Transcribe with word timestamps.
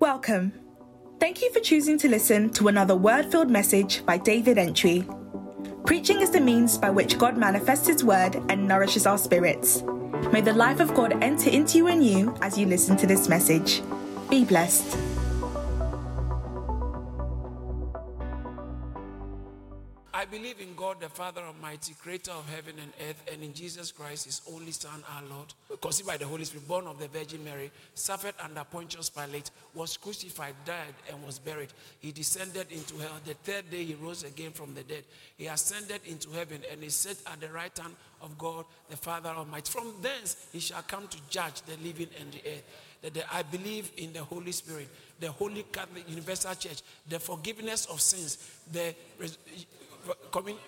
Welcome. 0.00 0.54
Thank 1.18 1.42
you 1.42 1.52
for 1.52 1.60
choosing 1.60 1.98
to 1.98 2.08
listen 2.08 2.48
to 2.54 2.68
another 2.68 2.96
word 2.96 3.30
filled 3.30 3.50
message 3.50 4.02
by 4.06 4.16
David 4.16 4.56
Antwi. 4.56 5.04
Preaching 5.84 6.22
is 6.22 6.30
the 6.30 6.40
means 6.40 6.78
by 6.78 6.88
which 6.88 7.18
God 7.18 7.36
manifests 7.36 7.86
His 7.86 8.02
word 8.02 8.36
and 8.48 8.66
nourishes 8.66 9.06
our 9.06 9.18
spirits. 9.18 9.82
May 10.32 10.40
the 10.40 10.54
life 10.54 10.80
of 10.80 10.94
God 10.94 11.22
enter 11.22 11.50
into 11.50 11.76
you 11.76 11.88
and 11.88 12.02
you 12.02 12.34
as 12.40 12.56
you 12.56 12.64
listen 12.64 12.96
to 12.96 13.06
this 13.06 13.28
message. 13.28 13.82
Be 14.30 14.42
blessed. 14.42 15.09
Believe 20.30 20.60
in 20.60 20.74
God, 20.74 21.00
the 21.00 21.08
Father 21.08 21.40
Almighty, 21.42 21.94
creator 22.00 22.30
of 22.30 22.48
heaven 22.48 22.74
and 22.80 22.92
earth, 23.08 23.22
and 23.32 23.42
in 23.42 23.52
Jesus 23.52 23.90
Christ, 23.90 24.26
his 24.26 24.40
only 24.52 24.72
Son, 24.72 25.02
our 25.16 25.22
Lord, 25.24 25.52
conceived 25.80 26.08
by 26.08 26.16
the 26.16 26.26
Holy 26.26 26.44
Spirit, 26.44 26.68
born 26.68 26.86
of 26.86 26.98
the 26.98 27.08
Virgin 27.08 27.44
Mary, 27.44 27.70
suffered 27.94 28.34
under 28.42 28.62
Pontius 28.64 29.10
Pilate, 29.10 29.50
was 29.74 29.96
crucified, 29.96 30.54
died, 30.64 30.94
and 31.10 31.24
was 31.24 31.38
buried. 31.38 31.68
He 32.00 32.12
descended 32.12 32.70
into 32.70 32.96
hell. 32.98 33.18
The 33.24 33.34
third 33.34 33.70
day, 33.70 33.84
he 33.84 33.94
rose 33.94 34.22
again 34.22 34.52
from 34.52 34.74
the 34.74 34.82
dead. 34.82 35.04
He 35.36 35.46
ascended 35.46 36.00
into 36.06 36.30
heaven 36.30 36.62
and 36.70 36.82
is 36.84 36.94
set 36.94 37.16
at 37.26 37.40
the 37.40 37.48
right 37.48 37.76
hand 37.76 37.94
of 38.22 38.38
God, 38.38 38.64
the 38.88 38.96
Father 38.96 39.30
Almighty. 39.30 39.70
From 39.70 39.92
thence, 40.00 40.36
he 40.52 40.60
shall 40.60 40.82
come 40.82 41.08
to 41.08 41.18
judge 41.28 41.62
the 41.62 41.76
living 41.78 42.08
and 42.20 42.32
the 42.32 42.38
earth. 42.50 42.64
That 43.02 43.14
the- 43.14 43.34
I 43.34 43.42
believe 43.42 43.90
in 43.96 44.12
the 44.12 44.22
Holy 44.22 44.52
Spirit, 44.52 44.88
the 45.18 45.32
Holy 45.32 45.62
Catholic 45.72 46.06
Universal 46.08 46.54
Church, 46.56 46.82
the 47.08 47.18
forgiveness 47.18 47.86
of 47.86 48.00
sins, 48.00 48.36
the 48.70 48.94
res- 50.06 50.16
commun- 50.30 50.58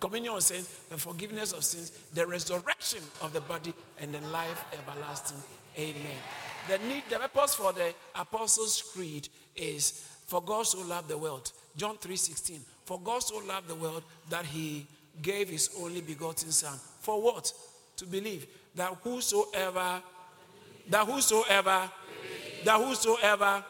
communion 0.00 0.34
of 0.34 0.42
sins, 0.42 0.68
the 0.88 0.98
forgiveness 0.98 1.52
of 1.52 1.64
sins, 1.64 1.90
the 2.12 2.26
resurrection 2.26 3.00
of 3.22 3.32
the 3.32 3.40
body, 3.40 3.72
and 4.00 4.14
the 4.14 4.20
life 4.28 4.64
everlasting. 4.72 5.42
Amen. 5.78 6.18
The 6.68 6.78
need, 6.78 7.02
the 7.10 7.18
purpose 7.18 7.54
for 7.54 7.72
the 7.72 7.94
Apostles' 8.14 8.82
Creed 8.94 9.28
is 9.56 10.06
for 10.26 10.42
God 10.42 10.66
so 10.66 10.80
loved 10.80 11.08
the 11.08 11.18
world. 11.18 11.52
John 11.76 11.98
3:16. 11.98 12.60
For 12.84 13.00
God 13.00 13.22
so 13.22 13.38
loved 13.38 13.68
the 13.68 13.74
world 13.74 14.02
that 14.28 14.44
he 14.44 14.86
gave 15.22 15.48
his 15.48 15.70
only 15.78 16.00
begotten 16.00 16.52
son. 16.52 16.78
For 17.00 17.20
what? 17.20 17.52
To 17.96 18.06
believe 18.06 18.46
that 18.74 18.94
whosoever, 19.02 20.02
that 20.88 21.06
whosoever, 21.06 21.90
that 22.64 22.80
whosoever 22.80 23.64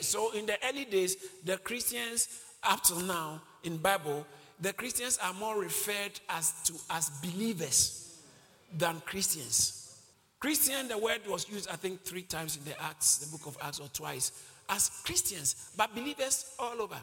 so 0.00 0.32
in 0.32 0.46
the 0.46 0.58
early 0.68 0.84
days, 0.84 1.16
the 1.44 1.58
Christians 1.58 2.28
up 2.62 2.82
till 2.82 3.00
now 3.00 3.40
in 3.66 3.76
Bible, 3.76 4.26
the 4.60 4.72
Christians 4.72 5.18
are 5.22 5.34
more 5.34 5.60
referred 5.60 6.18
as 6.30 6.54
to 6.64 6.72
as 6.90 7.10
believers 7.20 8.18
than 8.76 9.00
Christians. 9.04 10.00
Christian, 10.38 10.88
the 10.88 10.98
word 10.98 11.20
was 11.26 11.48
used, 11.48 11.68
I 11.70 11.76
think, 11.76 12.02
three 12.02 12.22
times 12.22 12.56
in 12.56 12.64
the 12.64 12.80
Acts, 12.82 13.18
the 13.18 13.36
book 13.36 13.46
of 13.46 13.58
Acts, 13.60 13.80
or 13.80 13.88
twice, 13.88 14.32
as 14.68 14.90
Christians, 15.04 15.72
but 15.76 15.94
believers 15.94 16.54
all 16.58 16.80
over. 16.80 16.96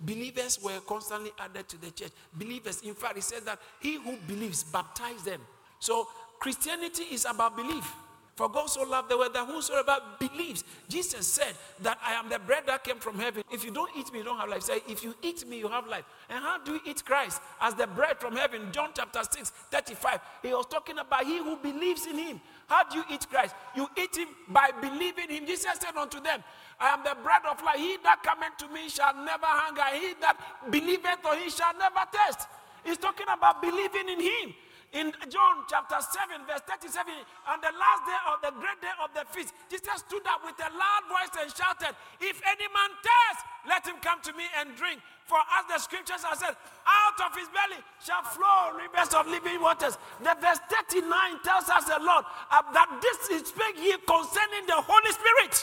Believers 0.00 0.58
were 0.62 0.80
constantly 0.80 1.30
added 1.38 1.68
to 1.68 1.80
the 1.80 1.90
church. 1.92 2.10
Believers, 2.34 2.82
in 2.82 2.94
fact, 2.94 3.16
it 3.18 3.22
says 3.22 3.42
that 3.42 3.60
he 3.80 3.94
who 3.94 4.16
believes 4.26 4.64
baptize 4.64 5.22
them. 5.22 5.40
So 5.78 6.08
Christianity 6.40 7.04
is 7.12 7.24
about 7.24 7.56
belief. 7.56 7.94
For 8.34 8.48
God 8.48 8.70
so 8.70 8.82
loved 8.82 9.10
the 9.10 9.18
world 9.18 9.34
that 9.34 9.46
whosoever 9.46 9.98
believes. 10.18 10.64
Jesus 10.88 11.30
said 11.30 11.54
that 11.82 11.98
I 12.02 12.14
am 12.14 12.30
the 12.30 12.38
bread 12.38 12.64
that 12.66 12.82
came 12.82 12.96
from 12.96 13.18
heaven. 13.18 13.42
If 13.52 13.62
you 13.62 13.70
don't 13.70 13.90
eat 13.94 14.10
me, 14.10 14.20
you 14.20 14.24
don't 14.24 14.38
have 14.38 14.48
life. 14.48 14.62
Say, 14.62 14.80
if 14.88 15.04
you 15.04 15.14
eat 15.22 15.46
me, 15.46 15.58
you 15.58 15.68
have 15.68 15.86
life. 15.86 16.04
And 16.30 16.42
how 16.42 16.58
do 16.64 16.72
you 16.72 16.80
eat 16.86 17.04
Christ? 17.04 17.42
As 17.60 17.74
the 17.74 17.86
bread 17.86 18.18
from 18.18 18.34
heaven. 18.34 18.72
John 18.72 18.90
chapter 18.94 19.20
6, 19.22 19.50
35. 19.50 20.20
He 20.42 20.48
was 20.48 20.64
talking 20.64 20.98
about 20.98 21.24
he 21.24 21.38
who 21.38 21.56
believes 21.56 22.06
in 22.06 22.16
him. 22.16 22.40
How 22.68 22.84
do 22.84 22.98
you 22.98 23.04
eat 23.10 23.26
Christ? 23.28 23.54
You 23.76 23.86
eat 23.98 24.16
him 24.16 24.28
by 24.48 24.70
believing 24.80 25.28
him. 25.28 25.46
Jesus 25.46 25.76
said 25.78 25.94
unto 25.94 26.18
them, 26.18 26.42
I 26.80 26.88
am 26.88 27.04
the 27.04 27.14
bread 27.22 27.42
of 27.50 27.62
life. 27.62 27.76
He 27.76 27.98
that 28.02 28.22
cometh 28.22 28.56
to 28.58 28.68
me 28.68 28.88
shall 28.88 29.14
never 29.14 29.44
hunger. 29.44 29.84
He 29.92 30.14
that 30.22 30.38
believeth 30.70 31.24
on 31.26 31.36
him 31.36 31.50
shall 31.50 31.76
never 31.78 32.00
thirst. 32.10 32.48
He's 32.82 32.96
talking 32.96 33.26
about 33.30 33.60
believing 33.60 34.08
in 34.08 34.20
him. 34.20 34.54
In 34.92 35.08
John 35.32 35.64
chapter 35.72 35.96
7, 35.96 36.44
verse 36.44 36.60
37, 36.68 37.08
on 37.48 37.58
the 37.64 37.72
last 37.72 38.02
day 38.04 38.20
of 38.28 38.36
the 38.44 38.52
great 38.60 38.76
day 38.84 38.92
of 39.00 39.08
the 39.16 39.24
feast, 39.32 39.56
Jesus 39.72 40.04
stood 40.04 40.20
up 40.28 40.44
with 40.44 40.52
a 40.60 40.68
loud 40.68 41.04
voice 41.08 41.32
and 41.40 41.48
shouted, 41.48 41.96
If 42.20 42.36
any 42.44 42.68
man 42.68 42.92
thirst, 43.00 43.40
let 43.64 43.86
him 43.88 43.96
come 44.04 44.20
to 44.20 44.36
me 44.36 44.44
and 44.60 44.76
drink. 44.76 45.00
For 45.24 45.40
as 45.40 45.64
the 45.64 45.80
scriptures 45.80 46.20
have 46.28 46.36
said, 46.36 46.52
out 46.84 47.18
of 47.24 47.32
his 47.32 47.48
belly 47.48 47.80
shall 48.04 48.20
flow 48.20 48.76
rivers 48.76 49.14
of 49.16 49.24
living 49.32 49.64
waters. 49.64 49.96
The 50.20 50.36
verse 50.36 50.60
39 50.68 51.08
tells 51.40 51.72
us 51.72 51.88
a 51.88 52.02
lot 52.04 52.28
uh, 52.52 52.60
that 52.76 53.00
this 53.00 53.40
is 53.40 53.48
speak 53.48 53.80
here 53.80 53.96
concerning 54.04 54.68
the 54.68 54.76
Holy 54.76 55.12
Spirit, 55.16 55.56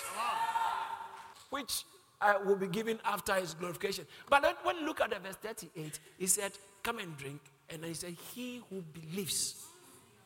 which 1.51 1.85
I 2.19 2.37
will 2.37 2.57
be 2.57 2.67
given 2.67 2.97
after 3.05 3.35
his 3.35 3.53
glorification. 3.53 4.07
But 4.27 4.57
when 4.63 4.77
you 4.77 4.85
look 4.85 5.01
at 5.01 5.11
the 5.11 5.19
verse 5.19 5.37
38, 5.37 5.99
he 6.17 6.25
said, 6.25 6.51
Come 6.81 6.97
and 6.97 7.15
drink. 7.15 7.41
And 7.69 7.85
he 7.85 7.93
said, 7.93 8.15
He 8.33 8.61
who 8.69 8.81
believes. 8.81 9.55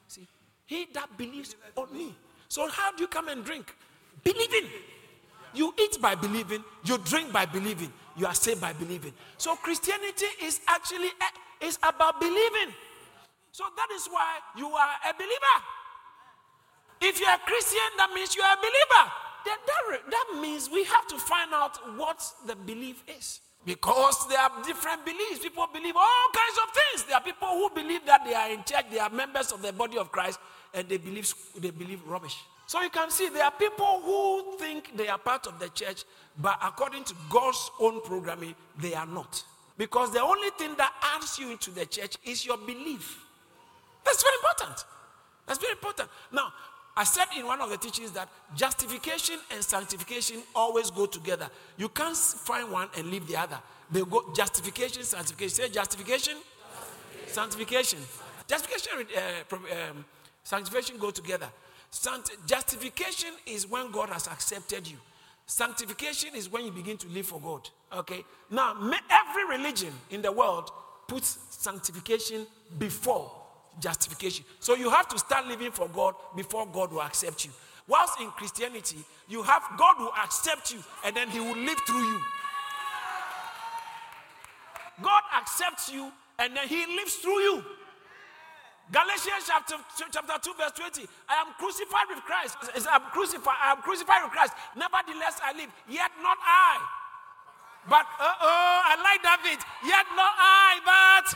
See, 0.08 0.28
he 0.66 0.88
that 0.94 1.18
believes 1.18 1.56
on 1.76 1.92
me. 1.96 2.16
So, 2.48 2.68
how 2.70 2.92
do 2.96 3.04
you 3.04 3.08
come 3.08 3.30
and 3.30 3.44
drink? 3.44 3.76
Believing. 4.24 4.70
You 5.54 5.74
eat 5.80 6.02
by 6.02 6.16
believing, 6.16 6.64
you 6.84 6.98
drink 7.00 7.32
by 7.32 7.46
believing, 7.46 7.94
you 8.18 8.26
are 8.26 8.34
saved 8.34 8.60
by 8.60 8.74
believing. 8.74 9.14
So, 9.38 9.56
Christianity 9.56 10.26
is 10.42 10.62
actually 10.68 11.10
is 11.62 11.78
about 11.84 12.20
believing. 12.20 12.74
So, 13.52 13.64
that 13.76 13.88
is 13.96 14.08
why 14.08 14.40
you 14.58 14.68
are 14.68 14.90
a 15.10 15.14
believer. 15.14 15.58
If 17.02 17.20
you're 17.20 17.30
a 17.30 17.40
Christian, 17.46 17.90
that 17.98 18.12
means 18.16 18.36
you 18.36 18.42
are 18.42 18.54
a 18.54 18.58
believer. 18.58 19.12
Then 19.46 19.58
that, 19.68 20.10
that 20.10 20.42
means 20.42 20.70
we 20.70 20.86
have 20.86 21.08
to 21.08 21.18
find 21.18 21.54
out 21.54 21.78
what 21.98 22.24
the 22.48 22.56
belief 22.56 23.04
is. 23.08 23.42
Because 23.66 24.28
there 24.28 24.40
are 24.40 24.52
different 24.64 25.06
beliefs. 25.06 25.40
People 25.40 25.68
believe 25.72 25.96
all 25.96 26.28
kinds 26.34 26.58
of 26.64 26.74
things. 26.74 27.04
There 27.08 27.16
are 27.16 27.24
people 27.24 27.48
who 27.48 27.70
believe 27.70 28.06
that 28.06 28.26
they 28.26 28.34
are 28.34 28.50
in 28.50 28.64
church, 28.64 28.86
they 28.92 29.00
are 29.00 29.10
members 29.10 29.52
of 29.52 29.62
the 29.62 29.72
body 29.72 29.98
of 29.98 30.12
Christ, 30.12 30.40
and 30.74 30.88
they 30.90 30.98
believe 30.98 31.34
they 31.58 31.72
believe 31.72 32.02
rubbish. 32.06 32.38
So 32.68 32.82
you 32.82 32.90
can 32.90 33.12
see 33.12 33.30
there 33.30 33.46
are 33.46 33.52
people 33.52 34.02
who 34.04 34.58
think 34.58 34.98
they 34.98 35.08
are 35.08 35.18
part 35.18 35.48
of 35.48 35.60
the 35.60 35.70
church, 35.70 36.04
but 36.42 36.58
according 36.64 37.04
to 37.06 37.16
God's 37.30 37.70
own 37.80 38.02
programming, 38.02 38.56
they 38.80 38.94
are 38.94 39.06
not. 39.06 39.44
Because 39.78 40.12
the 40.12 40.22
only 40.22 40.50
thing 40.58 40.76
that 40.78 40.94
adds 41.16 41.38
you 41.40 41.52
into 41.52 41.72
the 41.72 41.86
church 41.86 42.18
is 42.24 42.46
your 42.46 42.58
belief. 42.58 43.20
That's 44.06 44.22
very 44.24 44.36
important. 44.36 44.86
That's 45.46 45.60
very 45.60 45.74
important. 45.74 46.10
Now, 46.32 46.54
I 46.96 47.04
said 47.04 47.26
in 47.38 47.46
one 47.46 47.60
of 47.60 47.70
the 47.70 47.78
teachings 47.78 48.12
that 48.12 48.30
justification 48.56 49.40
and 49.52 49.64
sanctification 49.64 50.44
always 50.54 50.92
go 50.92 51.08
together. 51.08 51.50
You 51.78 51.90
can't 51.90 52.16
find 52.16 52.72
one 52.72 52.88
and 52.96 53.08
leave 53.08 53.28
the 53.28 53.38
other. 53.38 53.60
They 53.92 54.04
go 54.04 54.32
justification, 54.36 55.04
sanctification. 55.04 55.56
Say 55.56 55.70
justification, 55.70 56.38
sanctification. 57.28 58.00
Justification, 58.48 59.08
um, 59.90 60.06
sanctification 60.44 60.98
go 60.98 61.10
together. 61.10 61.48
Justification 62.46 63.30
is 63.48 63.68
when 63.68 63.92
God 63.92 64.10
has 64.10 64.28
accepted 64.28 64.88
you. 64.88 64.98
Sanctification 65.46 66.36
is 66.36 66.52
when 66.52 66.66
you 66.66 66.72
begin 66.72 66.98
to 66.98 67.08
live 67.08 67.26
for 67.26 67.40
God. 67.40 67.70
Okay. 67.92 68.24
Now, 68.50 68.76
every 69.10 69.58
religion 69.58 69.94
in 70.10 70.22
the 70.22 70.32
world 70.32 70.72
puts 71.08 71.38
sanctification 71.50 72.46
before 72.78 73.32
justification. 73.80 74.46
So 74.60 74.76
you 74.76 74.90
have 74.90 75.08
to 75.10 75.20
start 75.20 75.48
living 75.48 75.72
for 75.72 75.88
God 75.88 76.16
before 76.36 76.66
God 76.68 76.92
will 76.92 77.02
accept 77.02 77.46
you. 77.46 77.52
Whilst 77.88 78.20
in 78.22 78.30
Christianity, 78.32 78.98
you 79.28 79.44
have 79.44 79.64
God 79.78 80.00
will 80.00 80.14
accept 80.24 80.72
you 80.72 80.80
and 81.06 81.16
then 81.16 81.30
He 81.30 81.40
will 81.40 81.58
live 81.58 81.80
through 81.86 82.04
you. 82.04 82.22
God 85.02 85.24
accepts 85.36 85.92
you 85.92 86.12
and 86.40 86.56
then 86.56 86.68
He 86.68 86.86
lives 86.86 87.16
through 87.16 87.40
you. 87.40 87.64
Galatians 88.92 89.48
chapter, 89.48 89.76
chapter 90.12 90.38
2, 90.44 90.54
verse 90.60 90.76
20. 90.76 91.08
I 91.30 91.36
am 91.42 91.56
crucified 91.58 92.08
with 92.10 92.20
Christ. 92.24 92.58
I'm 92.92 93.10
crucified. 93.12 93.56
I 93.64 93.72
am 93.72 93.82
crucified 93.82 94.24
with 94.24 94.32
Christ. 94.32 94.54
Nevertheless, 94.76 95.40
I 95.44 95.56
live. 95.56 95.72
Yet 95.90 96.12
not 96.22 96.38
I. 96.44 96.78
But 97.90 98.08
uh 98.20 98.32
oh, 98.40 98.80
I 98.86 98.96
like 99.02 99.24
bit. 99.44 99.60
Yet 99.84 100.08
not 100.16 100.32
I, 100.40 100.80
but 100.88 101.28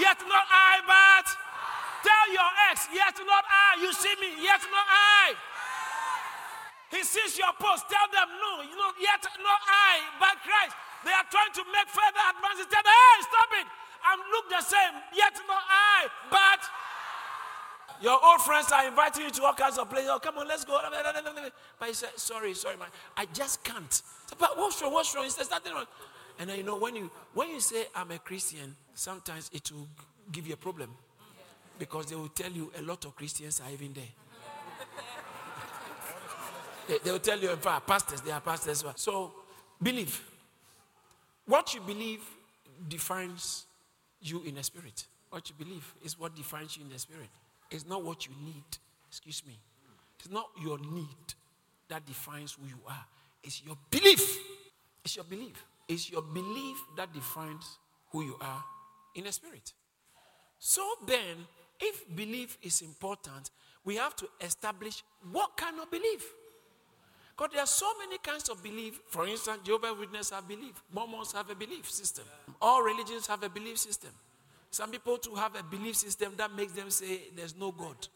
yet 0.00 0.18
not 0.28 0.44
I, 0.50 0.72
but 0.84 1.43
ex, 2.70 2.88
yet 2.92 3.14
not 3.26 3.44
I. 3.46 3.82
You 3.82 3.90
see 3.92 4.14
me, 4.20 4.42
yet 4.42 4.62
not 4.70 4.86
I. 4.88 5.34
He 6.94 7.02
sees 7.02 7.38
your 7.38 7.52
post. 7.58 7.90
Tell 7.90 8.06
them 8.12 8.28
no, 8.38 8.62
you 8.62 8.76
know, 8.76 8.90
yet 9.00 9.22
not 9.22 9.60
I, 9.66 9.98
but 10.22 10.38
Christ. 10.46 10.78
They 11.02 11.12
are 11.12 11.26
trying 11.28 11.52
to 11.58 11.62
make 11.68 11.88
further 11.90 12.24
advances. 12.32 12.66
Tell 12.70 12.82
them, 12.82 12.94
hey, 12.94 13.18
stop 13.26 13.50
it. 13.60 13.66
I 14.04 14.12
look 14.30 14.46
the 14.48 14.62
same, 14.62 14.94
yet 15.16 15.34
not 15.48 15.64
I, 15.68 16.06
but 16.30 16.60
your 18.02 18.18
old 18.22 18.40
friends 18.42 18.70
are 18.72 18.86
inviting 18.86 19.24
you 19.24 19.30
to 19.30 19.44
all 19.44 19.54
kinds 19.54 19.78
of 19.78 19.88
places. 19.88 20.10
Oh, 20.12 20.18
come 20.18 20.38
on, 20.38 20.48
let's 20.48 20.64
go. 20.64 20.78
But 21.78 21.88
he 21.88 21.94
said, 21.94 22.10
sorry, 22.16 22.54
sorry, 22.54 22.76
man. 22.76 22.88
I 23.16 23.26
just 23.32 23.64
can't. 23.64 24.02
But 24.38 24.58
what's 24.58 24.82
wrong? 24.82 24.92
What's 24.92 25.14
wrong? 25.14 25.24
He 25.24 25.30
says, 25.30 25.50
nothing 25.50 25.72
wrong. 25.72 25.86
And 26.38 26.50
then, 26.50 26.58
you 26.58 26.64
know, 26.64 26.76
when 26.76 26.96
you 26.96 27.10
when 27.32 27.50
you 27.50 27.60
say 27.60 27.86
I'm 27.94 28.10
a 28.10 28.18
Christian, 28.18 28.76
sometimes 28.94 29.50
it 29.52 29.70
will 29.70 29.86
give 30.32 30.46
you 30.46 30.54
a 30.54 30.56
problem. 30.56 30.90
Because 31.78 32.06
they 32.06 32.16
will 32.16 32.28
tell 32.28 32.50
you 32.50 32.70
a 32.78 32.82
lot 32.82 33.04
of 33.04 33.16
Christians 33.16 33.60
are 33.64 33.70
even 33.72 33.92
there. 33.92 34.04
They, 36.86 36.98
they 37.02 37.10
will 37.10 37.18
tell 37.18 37.38
you, 37.38 37.56
pastors, 37.56 38.20
they 38.20 38.30
are 38.30 38.40
pastors. 38.40 38.84
So, 38.96 39.32
believe. 39.82 40.20
What 41.46 41.74
you 41.74 41.80
believe 41.80 42.20
defines 42.88 43.64
you 44.20 44.42
in 44.44 44.54
the 44.54 44.62
spirit. 44.62 45.06
What 45.30 45.48
you 45.48 45.54
believe 45.58 45.94
is 46.04 46.18
what 46.18 46.34
defines 46.34 46.76
you 46.76 46.84
in 46.84 46.90
the 46.90 46.98
spirit. 46.98 47.28
It's 47.70 47.86
not 47.86 48.04
what 48.04 48.26
you 48.26 48.32
need. 48.44 48.64
Excuse 49.08 49.42
me. 49.46 49.58
It's 50.18 50.30
not 50.30 50.48
your 50.62 50.78
need 50.78 51.34
that 51.88 52.06
defines 52.06 52.52
who 52.52 52.66
you 52.68 52.78
are. 52.88 53.04
It's 53.42 53.62
your 53.64 53.76
belief. 53.90 54.38
It's 55.04 55.16
your 55.16 55.24
belief. 55.24 55.64
It's 55.88 56.10
your 56.10 56.22
belief 56.22 56.76
that 56.96 57.12
defines 57.12 57.78
who 58.10 58.24
you 58.24 58.36
are 58.40 58.64
in 59.14 59.24
the 59.24 59.32
spirit. 59.32 59.72
So 60.66 60.82
then, 61.06 61.46
if 61.78 62.16
belief 62.16 62.56
is 62.62 62.80
important, 62.80 63.50
we 63.84 63.96
have 63.96 64.16
to 64.16 64.26
establish 64.40 65.04
what 65.30 65.58
kind 65.58 65.78
of 65.78 65.90
belief. 65.90 66.24
Because 67.36 67.52
there 67.52 67.62
are 67.62 67.66
so 67.66 67.86
many 67.98 68.16
kinds 68.16 68.48
of 68.48 68.62
belief. 68.62 68.98
For 69.08 69.26
instance, 69.26 69.58
Jehovah's 69.62 69.98
Witnesses 69.98 70.30
have 70.30 70.48
belief. 70.48 70.82
Mormons 70.90 71.32
have 71.32 71.50
a 71.50 71.54
belief 71.54 71.90
system. 71.90 72.24
All 72.62 72.80
religions 72.82 73.26
have 73.26 73.42
a 73.42 73.50
belief 73.50 73.76
system. 73.76 74.08
Some 74.70 74.90
people 74.90 75.18
to 75.18 75.34
have 75.34 75.54
a 75.54 75.62
belief 75.62 75.96
system 75.96 76.32
that 76.38 76.56
makes 76.56 76.72
them 76.72 76.88
say 76.88 77.24
there's 77.36 77.54
no 77.54 77.70
God. 77.70 78.08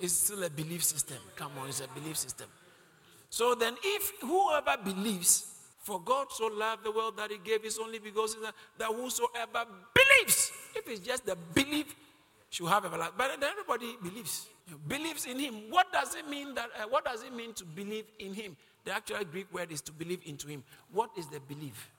It's 0.00 0.12
still 0.12 0.42
a 0.42 0.50
belief 0.50 0.82
system. 0.82 1.18
Come 1.36 1.52
on, 1.60 1.68
it's 1.68 1.80
a 1.80 1.86
belief 1.86 2.16
system. 2.16 2.48
So 3.30 3.54
then, 3.54 3.76
if 3.80 4.12
whoever 4.22 4.76
believes, 4.82 5.54
for 5.84 6.00
God 6.00 6.26
so 6.32 6.46
loved 6.46 6.82
the 6.82 6.90
world 6.90 7.16
that 7.18 7.30
he 7.30 7.38
gave 7.38 7.62
his 7.62 7.78
only 7.78 8.00
because 8.00 8.36
that 8.76 8.88
whosoever 8.88 9.66
believes, 9.94 10.50
if 10.76 10.88
it's 10.88 11.00
just 11.00 11.26
the 11.26 11.36
belief, 11.54 11.94
should 12.50 12.68
have 12.68 12.84
everlasting. 12.84 13.14
But 13.18 13.42
everybody 13.42 13.96
believes. 14.02 14.48
Believes 14.86 15.26
in 15.26 15.38
him. 15.38 15.54
What 15.70 15.92
does 15.92 16.14
it 16.14 16.28
mean 16.28 16.54
that 16.54 16.70
uh, 16.78 16.88
what 16.88 17.04
does 17.04 17.22
it 17.22 17.34
mean 17.34 17.52
to 17.54 17.64
believe 17.64 18.04
in 18.18 18.32
him? 18.32 18.56
The 18.84 18.92
actual 18.92 19.24
Greek 19.24 19.52
word 19.52 19.72
is 19.72 19.80
to 19.82 19.92
believe 19.92 20.20
into 20.24 20.46
him. 20.46 20.62
What 20.92 21.10
is 21.18 21.26
the 21.26 21.40
belief? 21.40 21.90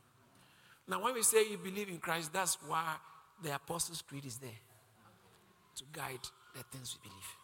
Now, 0.87 1.03
when 1.03 1.13
we 1.13 1.23
say 1.23 1.49
you 1.49 1.57
believe 1.57 1.89
in 1.89 1.97
Christ, 1.97 2.31
that's 2.31 2.57
why 2.67 2.95
the 3.43 3.55
Apostles' 3.55 4.01
Creed 4.01 4.25
is 4.25 4.37
there 4.37 4.49
to 5.75 5.83
guide 5.91 6.19
the 6.55 6.63
things 6.71 6.97
we 7.03 7.09
believe. 7.09 7.35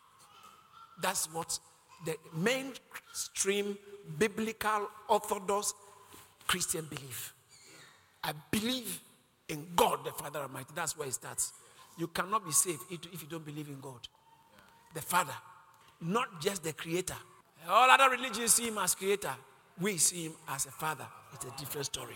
That's 1.01 1.31
what 1.33 1.59
the 2.05 2.15
mainstream 2.33 3.77
biblical 4.17 4.89
orthodox 5.09 5.73
Christian 6.47 6.85
belief. 6.85 7.33
I 8.23 8.33
believe 8.51 8.99
in 9.51 9.67
God, 9.75 9.99
the 10.05 10.11
Father 10.11 10.39
Almighty. 10.39 10.69
That's 10.73 10.97
where 10.97 11.07
it 11.07 11.13
starts. 11.13 11.53
You 11.97 12.07
cannot 12.07 12.45
be 12.45 12.51
saved 12.51 12.83
if 12.89 13.21
you 13.21 13.27
don't 13.29 13.45
believe 13.45 13.67
in 13.67 13.79
God, 13.79 13.99
the 14.95 15.01
Father, 15.01 15.33
not 15.99 16.41
just 16.41 16.63
the 16.63 16.73
Creator. 16.73 17.17
All 17.69 17.89
other 17.89 18.09
religions 18.09 18.53
see 18.53 18.67
Him 18.69 18.77
as 18.79 18.95
Creator. 18.95 19.35
We 19.79 19.97
see 19.97 20.25
Him 20.25 20.33
as 20.47 20.65
a 20.65 20.71
Father. 20.71 21.05
It's 21.33 21.45
a 21.45 21.51
different 21.59 21.85
story. 21.85 22.15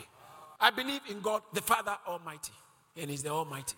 I 0.60 0.72
believe 0.72 1.02
in 1.10 1.20
God, 1.22 1.44
the 1.54 1.62
Father 1.62 1.96
Almighty, 2.08 2.54
and 2.98 3.10
He's 3.12 3.22
the 3.22 3.30
Almighty. 3.30 3.76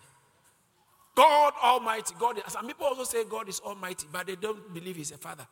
God 1.14 1.52
Almighty. 1.62 2.14
God. 2.18 2.40
Some 2.46 2.68
people 2.68 2.86
also 2.86 3.02
say 3.02 3.24
God 3.24 3.48
is 3.48 3.60
Almighty, 3.60 4.06
but 4.10 4.28
they 4.28 4.36
don't 4.36 4.72
believe 4.72 4.94
He's 4.96 5.10
a 5.10 5.18
Father. 5.18 5.46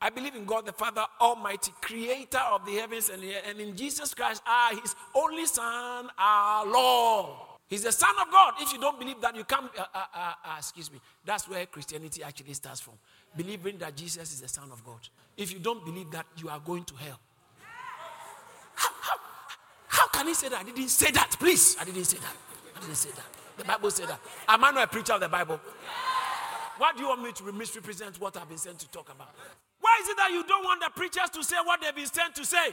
I 0.00 0.10
believe 0.10 0.34
in 0.36 0.44
God 0.44 0.66
the 0.66 0.72
Father 0.72 1.04
Almighty, 1.20 1.72
creator 1.80 2.40
of 2.52 2.64
the 2.64 2.74
heavens 2.76 3.08
and 3.08 3.22
the 3.22 3.34
earth, 3.34 3.42
and 3.48 3.60
in 3.60 3.76
Jesus 3.76 4.14
Christ, 4.14 4.42
our 4.46 4.80
His 4.80 4.94
only 5.14 5.46
Son, 5.46 6.08
our 6.18 6.66
Lord. 6.66 7.30
He's 7.68 7.82
the 7.82 7.92
Son 7.92 8.14
of 8.20 8.30
God. 8.30 8.54
If 8.60 8.72
you 8.72 8.80
don't 8.80 8.98
believe 8.98 9.20
that, 9.20 9.36
you 9.36 9.44
can't, 9.44 9.70
uh, 9.78 9.84
uh, 9.94 10.04
uh, 10.14 10.32
uh, 10.44 10.54
excuse 10.56 10.90
me, 10.90 11.00
that's 11.24 11.48
where 11.48 11.66
Christianity 11.66 12.22
actually 12.22 12.54
starts 12.54 12.80
from. 12.80 12.94
Believing 13.36 13.76
that 13.78 13.94
Jesus 13.94 14.32
is 14.32 14.40
the 14.40 14.48
Son 14.48 14.70
of 14.72 14.82
God. 14.84 15.00
If 15.36 15.52
you 15.52 15.58
don't 15.58 15.84
believe 15.84 16.10
that, 16.12 16.26
you 16.36 16.48
are 16.48 16.60
going 16.60 16.84
to 16.84 16.94
hell. 16.94 17.20
How, 18.74 18.90
how, 19.02 19.16
how 19.88 20.08
can 20.08 20.28
he 20.28 20.34
say 20.34 20.48
that? 20.48 20.60
I 20.60 20.62
didn't 20.62 20.88
say 20.88 21.10
that, 21.10 21.36
please. 21.38 21.76
I 21.78 21.84
didn't 21.84 22.04
say 22.04 22.16
that. 22.18 22.36
I 22.76 22.80
didn't 22.80 22.96
say 22.96 23.10
that. 23.10 23.26
The 23.58 23.64
Bible 23.64 23.90
said 23.90 24.08
that. 24.08 24.20
Am 24.48 24.64
I 24.64 24.70
not 24.70 24.84
a 24.84 24.86
preacher 24.86 25.12
of 25.12 25.20
the 25.20 25.28
Bible? 25.28 25.60
Why 26.78 26.92
do 26.94 27.02
you 27.02 27.08
want 27.08 27.22
me 27.22 27.32
to 27.32 27.52
misrepresent 27.52 28.20
what 28.20 28.36
I've 28.36 28.48
been 28.48 28.56
sent 28.56 28.78
to 28.78 28.90
talk 28.90 29.10
about? 29.10 29.34
Why 29.98 30.04
is 30.04 30.10
it 30.10 30.16
that 30.16 30.30
you 30.30 30.44
don't 30.46 30.62
want 30.62 30.78
the 30.78 30.90
preachers 30.94 31.26
to 31.34 31.42
say 31.42 31.56
what 31.64 31.80
they've 31.80 31.94
been 31.94 32.06
sent 32.06 32.34
to 32.36 32.46
say? 32.46 32.70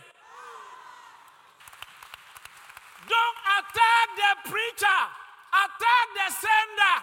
Don't 3.09 3.39
attack 3.57 4.07
the 4.13 4.49
preacher, 4.53 4.99
attack 5.49 6.07
the 6.13 6.27
sender. 6.37 6.97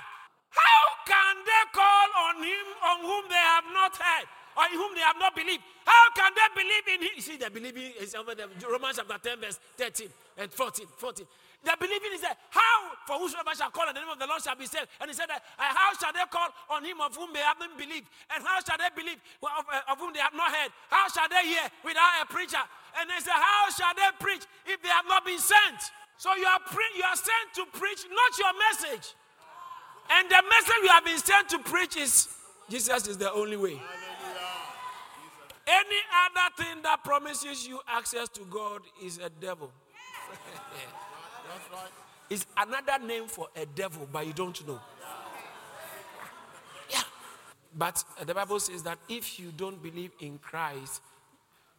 How 0.54 0.84
can 1.10 1.34
they 1.42 1.64
call 1.74 2.06
on 2.30 2.36
him 2.38 2.66
on 2.86 2.98
whom 3.02 3.24
they 3.28 3.34
have 3.34 3.64
not 3.74 3.96
heard? 3.96 4.28
or 4.54 4.64
in 4.66 4.76
whom 4.76 4.94
they 4.94 5.00
have 5.00 5.16
not 5.18 5.34
believed. 5.34 5.62
How 5.84 6.12
can 6.14 6.30
they 6.36 6.62
believe 6.62 6.86
in 6.94 7.02
him? 7.06 7.12
You 7.16 7.22
see, 7.22 7.36
they 7.38 7.48
believing 7.48 7.92
is 7.98 8.14
over 8.14 8.34
there. 8.34 8.46
Romans 8.70 9.00
chapter 9.00 9.30
10, 9.30 9.40
verse 9.40 9.58
13 9.78 10.08
and 10.36 10.52
14. 10.52 10.86
14. 10.98 11.26
They're 11.62 11.78
believing 11.78 12.10
is 12.14 12.22
that 12.26 12.42
how 12.50 12.90
for 13.06 13.22
whosoever 13.22 13.54
shall 13.54 13.70
call 13.70 13.86
on 13.86 13.94
the 13.94 14.02
name 14.02 14.10
of 14.10 14.18
the 14.18 14.26
Lord 14.26 14.42
shall 14.42 14.58
be 14.58 14.66
saved. 14.66 14.90
And 14.98 15.06
he 15.06 15.14
said 15.14 15.30
that 15.30 15.46
uh, 15.54 15.70
how 15.70 15.94
shall 15.94 16.10
they 16.10 16.26
call 16.26 16.50
on 16.74 16.82
him 16.82 16.98
of 16.98 17.14
whom 17.14 17.30
they 17.30 17.42
haven't 17.42 17.78
believed? 17.78 18.10
And 18.34 18.42
how 18.42 18.58
shall 18.66 18.78
they 18.78 18.90
believe 18.98 19.22
of, 19.42 19.64
uh, 19.70 19.92
of 19.94 19.98
whom 20.02 20.10
they 20.10 20.18
have 20.18 20.34
not 20.34 20.50
heard? 20.50 20.74
How 20.90 21.06
shall 21.06 21.30
they 21.30 21.46
hear 21.46 21.62
without 21.86 22.18
a 22.18 22.26
preacher? 22.26 22.62
And 22.98 23.06
they 23.06 23.22
say, 23.22 23.30
How 23.30 23.70
shall 23.70 23.94
they 23.94 24.10
preach 24.18 24.42
if 24.66 24.82
they 24.82 24.90
have 24.90 25.06
not 25.06 25.22
been 25.22 25.38
sent? 25.38 25.94
So 26.18 26.34
you 26.34 26.46
are 26.50 26.62
pre- 26.66 26.94
you 26.98 27.06
are 27.06 27.18
sent 27.18 27.46
to 27.62 27.64
preach, 27.78 28.06
not 28.10 28.32
your 28.38 28.54
message. 28.70 29.14
And 30.10 30.26
the 30.26 30.42
message 30.42 30.80
you 30.82 30.90
have 30.90 31.06
been 31.06 31.22
sent 31.22 31.48
to 31.54 31.58
preach 31.62 31.96
is 31.96 32.26
Jesus 32.66 33.06
is 33.06 33.18
the 33.18 33.30
only 33.30 33.56
way. 33.56 33.78
Any 35.66 36.00
other 36.26 36.48
thing 36.58 36.82
that 36.82 37.04
promises 37.04 37.66
you 37.66 37.80
access 37.86 38.28
to 38.30 38.42
God 38.50 38.82
is 39.02 39.18
a 39.18 39.30
devil. 39.30 39.70
Right. 40.28 40.90
It's 42.30 42.46
another 42.56 43.04
name 43.04 43.26
for 43.26 43.48
a 43.54 43.66
devil, 43.66 44.08
but 44.10 44.26
you 44.26 44.32
don't 44.32 44.66
know. 44.66 44.80
Yeah. 46.90 47.02
But 47.76 48.02
uh, 48.20 48.24
the 48.24 48.34
Bible 48.34 48.58
says 48.60 48.82
that 48.84 48.98
if 49.08 49.38
you 49.38 49.52
don't 49.56 49.82
believe 49.82 50.12
in 50.20 50.38
Christ, 50.38 51.02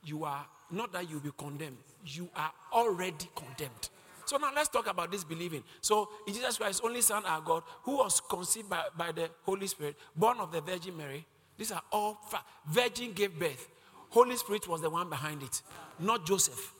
you 0.04 0.26
are 0.26 0.46
not 0.70 0.92
that 0.94 1.10
you'll 1.10 1.20
be 1.22 1.32
condemned, 1.38 1.78
you 2.06 2.30
are 2.36 2.52
already 2.72 3.30
condemned. 3.36 3.90
So 4.26 4.38
now 4.38 4.52
let's 4.56 4.70
talk 4.70 4.88
about 4.88 5.12
this 5.12 5.24
believing. 5.24 5.64
So 5.82 6.10
Jesus 6.28 6.58
Christ, 6.58 6.82
only 6.84 7.02
Son, 7.02 7.24
our 7.26 7.42
God, 7.42 7.64
who 7.84 7.98
was 7.98 8.22
conceived 8.22 8.70
by, 8.70 8.84
by 8.98 9.12
the 9.12 9.30
Holy 9.44 9.68
Spirit, 9.68 9.96
born 10.16 10.40
of 10.40 10.52
the 10.52 10.62
Virgin 10.62 10.96
Mary. 10.96 11.26
These 11.58 11.72
are 11.72 11.82
all 11.92 12.20
fa- 12.30 12.44
virgin 12.68 13.14
gave 13.14 13.38
birth. 13.38 13.70
Holy 14.10 14.36
Spirit 14.36 14.68
was 14.68 14.82
the 14.82 14.90
one 14.90 15.10
behind 15.10 15.44
it, 15.44 15.62
not 16.00 16.26
Joseph. 16.26 16.74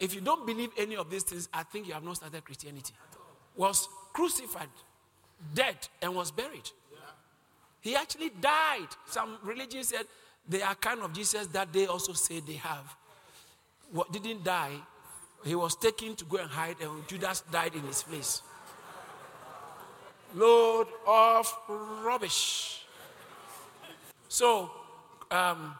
If 0.00 0.14
you 0.14 0.20
don't 0.20 0.46
believe 0.46 0.70
any 0.76 0.96
of 0.96 1.10
these 1.10 1.22
things, 1.22 1.48
I 1.52 1.62
think 1.62 1.86
you 1.86 1.94
have 1.94 2.02
not 2.02 2.16
started 2.16 2.44
Christianity. 2.44 2.94
Was 3.56 3.88
crucified, 4.12 4.68
dead, 5.54 5.76
and 6.02 6.14
was 6.14 6.30
buried. 6.30 6.68
He 7.80 7.94
actually 7.94 8.30
died. 8.40 8.88
Some 9.06 9.38
religions 9.42 9.88
said 9.88 10.06
they 10.48 10.62
are 10.62 10.74
kind 10.74 11.00
of 11.00 11.12
Jesus 11.12 11.46
that 11.48 11.72
they 11.72 11.86
also 11.86 12.12
say 12.12 12.40
they 12.40 12.54
have. 12.54 12.96
What 13.92 14.12
didn't 14.12 14.42
die, 14.42 14.72
he 15.44 15.54
was 15.54 15.76
taken 15.76 16.16
to 16.16 16.24
go 16.24 16.38
and 16.38 16.50
hide, 16.50 16.76
and 16.80 17.06
Judas 17.06 17.42
died 17.52 17.74
in 17.74 17.82
his 17.82 18.02
place. 18.02 18.42
Load 20.34 20.88
of 21.06 21.52
rubbish. 21.68 22.84
So, 24.28 24.70
um, 25.30 25.76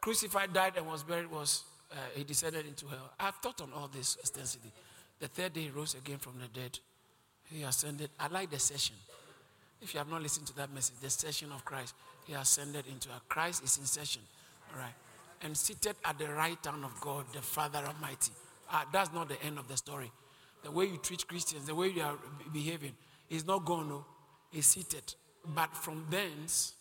crucified, 0.00 0.52
died, 0.52 0.74
and 0.76 0.86
was 0.86 1.02
buried 1.02 1.30
was 1.30 1.64
uh, 1.92 1.96
he 2.14 2.24
descended 2.24 2.66
into 2.66 2.86
hell. 2.86 3.12
I've 3.18 3.36
thought 3.36 3.60
on 3.60 3.72
all 3.74 3.88
this 3.88 4.16
extensively. 4.16 4.72
The 5.20 5.28
third 5.28 5.52
day 5.54 5.62
he 5.62 5.70
rose 5.70 5.94
again 5.94 6.18
from 6.18 6.34
the 6.40 6.48
dead. 6.48 6.78
He 7.44 7.62
ascended. 7.62 8.10
I 8.18 8.28
like 8.28 8.50
the 8.50 8.58
session. 8.58 8.96
If 9.80 9.94
you 9.94 9.98
have 9.98 10.10
not 10.10 10.22
listened 10.22 10.46
to 10.48 10.56
that 10.56 10.72
message, 10.72 10.96
the 11.00 11.10
session 11.10 11.52
of 11.52 11.64
Christ, 11.64 11.94
he 12.26 12.34
ascended 12.34 12.84
into 12.90 13.08
a 13.10 13.20
Christ 13.28 13.62
is 13.62 13.78
in 13.78 13.84
session. 13.84 14.22
All 14.72 14.80
right. 14.80 14.94
And 15.42 15.56
seated 15.56 15.96
at 16.04 16.18
the 16.18 16.28
right 16.28 16.58
hand 16.64 16.84
of 16.84 16.98
God, 17.00 17.26
the 17.32 17.42
Father 17.42 17.78
Almighty. 17.78 18.32
Uh, 18.72 18.84
that's 18.92 19.12
not 19.12 19.28
the 19.28 19.40
end 19.42 19.58
of 19.58 19.68
the 19.68 19.76
story. 19.76 20.10
The 20.64 20.70
way 20.70 20.86
you 20.86 20.96
treat 20.96 21.26
Christians, 21.28 21.66
the 21.66 21.74
way 21.74 21.88
you 21.88 22.02
are 22.02 22.16
behaving, 22.52 22.92
is 23.30 23.46
not 23.46 23.64
gone, 23.64 23.88
no. 23.88 24.04
He's 24.50 24.66
seated. 24.66 25.14
But 25.54 25.76
from 25.76 26.06
thence, 26.10 26.72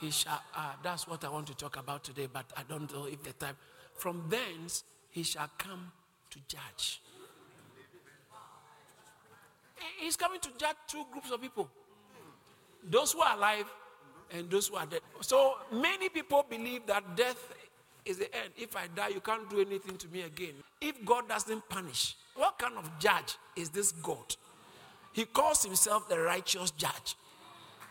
he 0.00 0.10
shall, 0.10 0.42
uh, 0.56 0.72
that's 0.82 1.06
what 1.06 1.22
I 1.24 1.28
want 1.28 1.46
to 1.48 1.54
talk 1.54 1.76
about 1.76 2.02
today, 2.02 2.26
but 2.32 2.46
I 2.56 2.62
don't 2.68 2.92
know 2.92 3.04
if 3.04 3.22
the 3.22 3.32
time. 3.34 3.56
From 4.00 4.24
thence 4.30 4.84
he 5.10 5.22
shall 5.22 5.50
come 5.58 5.92
to 6.30 6.38
judge. 6.48 7.02
He's 9.98 10.16
coming 10.16 10.40
to 10.40 10.48
judge 10.56 10.76
two 10.88 11.04
groups 11.12 11.30
of 11.30 11.42
people 11.42 11.68
those 12.82 13.12
who 13.12 13.20
are 13.20 13.36
alive 13.36 13.66
and 14.32 14.48
those 14.48 14.68
who 14.68 14.76
are 14.76 14.86
dead. 14.86 15.02
So 15.20 15.56
many 15.70 16.08
people 16.08 16.46
believe 16.48 16.86
that 16.86 17.14
death 17.14 17.52
is 18.06 18.16
the 18.16 18.34
end. 18.34 18.54
If 18.56 18.74
I 18.74 18.86
die, 18.86 19.08
you 19.08 19.20
can't 19.20 19.50
do 19.50 19.60
anything 19.60 19.98
to 19.98 20.08
me 20.08 20.22
again. 20.22 20.54
If 20.80 21.04
God 21.04 21.28
doesn't 21.28 21.68
punish, 21.68 22.16
what 22.36 22.58
kind 22.58 22.78
of 22.78 22.90
judge 22.98 23.36
is 23.54 23.68
this 23.68 23.92
God? 23.92 24.34
He 25.12 25.26
calls 25.26 25.62
himself 25.62 26.08
the 26.08 26.18
righteous 26.18 26.70
judge. 26.70 27.16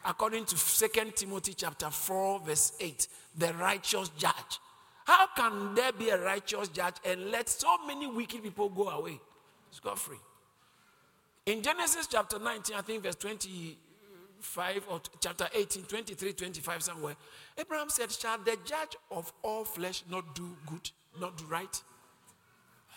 according 0.05 0.45
to 0.45 0.57
Second 0.57 1.15
Timothy 1.15 1.53
chapter 1.53 1.89
4, 1.89 2.39
verse 2.39 2.73
8, 2.79 3.07
the 3.37 3.53
righteous 3.53 4.09
judge. 4.17 4.59
How 5.09 5.25
can 5.35 5.73
there 5.73 5.91
be 5.91 6.09
a 6.09 6.23
righteous 6.23 6.67
judge 6.67 6.93
and 7.03 7.31
let 7.31 7.49
so 7.49 7.79
many 7.87 8.05
wicked 8.05 8.43
people 8.43 8.69
go 8.69 8.89
away? 8.89 9.19
Scot 9.71 9.97
free. 9.97 10.19
In 11.47 11.63
Genesis 11.63 12.05
chapter 12.05 12.37
19, 12.37 12.75
I 12.75 12.81
think 12.81 13.01
verse 13.01 13.15
25 13.15 14.83
or 14.87 15.01
chapter 15.19 15.47
18, 15.51 15.85
23, 15.85 16.33
25, 16.33 16.83
somewhere, 16.83 17.15
Abraham 17.57 17.89
said, 17.89 18.11
Shall 18.11 18.37
the 18.37 18.55
judge 18.63 18.97
of 19.09 19.33
all 19.41 19.65
flesh 19.65 20.03
not 20.11 20.35
do 20.35 20.55
good, 20.67 20.91
not 21.19 21.35
do 21.39 21.45
right? 21.45 21.81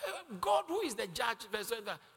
Uh, 0.06 0.34
God, 0.38 0.64
who 0.68 0.80
is 0.80 0.94
the 0.94 1.06
judge, 1.14 1.48
verse 1.50 1.72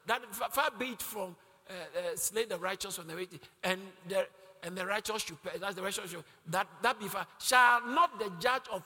that 0.08 0.36
far 0.36 0.72
be 0.78 0.88
it 0.88 1.02
from 1.02 1.38
uh, 1.70 1.74
uh, 1.74 2.16
slay 2.18 2.44
the 2.44 2.58
righteous 2.58 2.98
from 2.98 3.08
the 3.08 3.16
wicked, 3.16 3.40
and 3.64 3.80
the 4.10 4.28
and 4.62 4.75
the 4.75 4.86
righteous 4.86 5.22
should. 5.22 5.38
That's 5.58 5.75
the 5.75 5.82
righteous 5.84 6.12
should, 6.12 6.24
that 6.48 6.68
that 6.82 7.00
be 7.00 7.08
far. 7.08 7.25
Shall 7.40 7.88
not 7.88 8.20
the 8.20 8.30
judge 8.42 8.64
of 8.74 8.84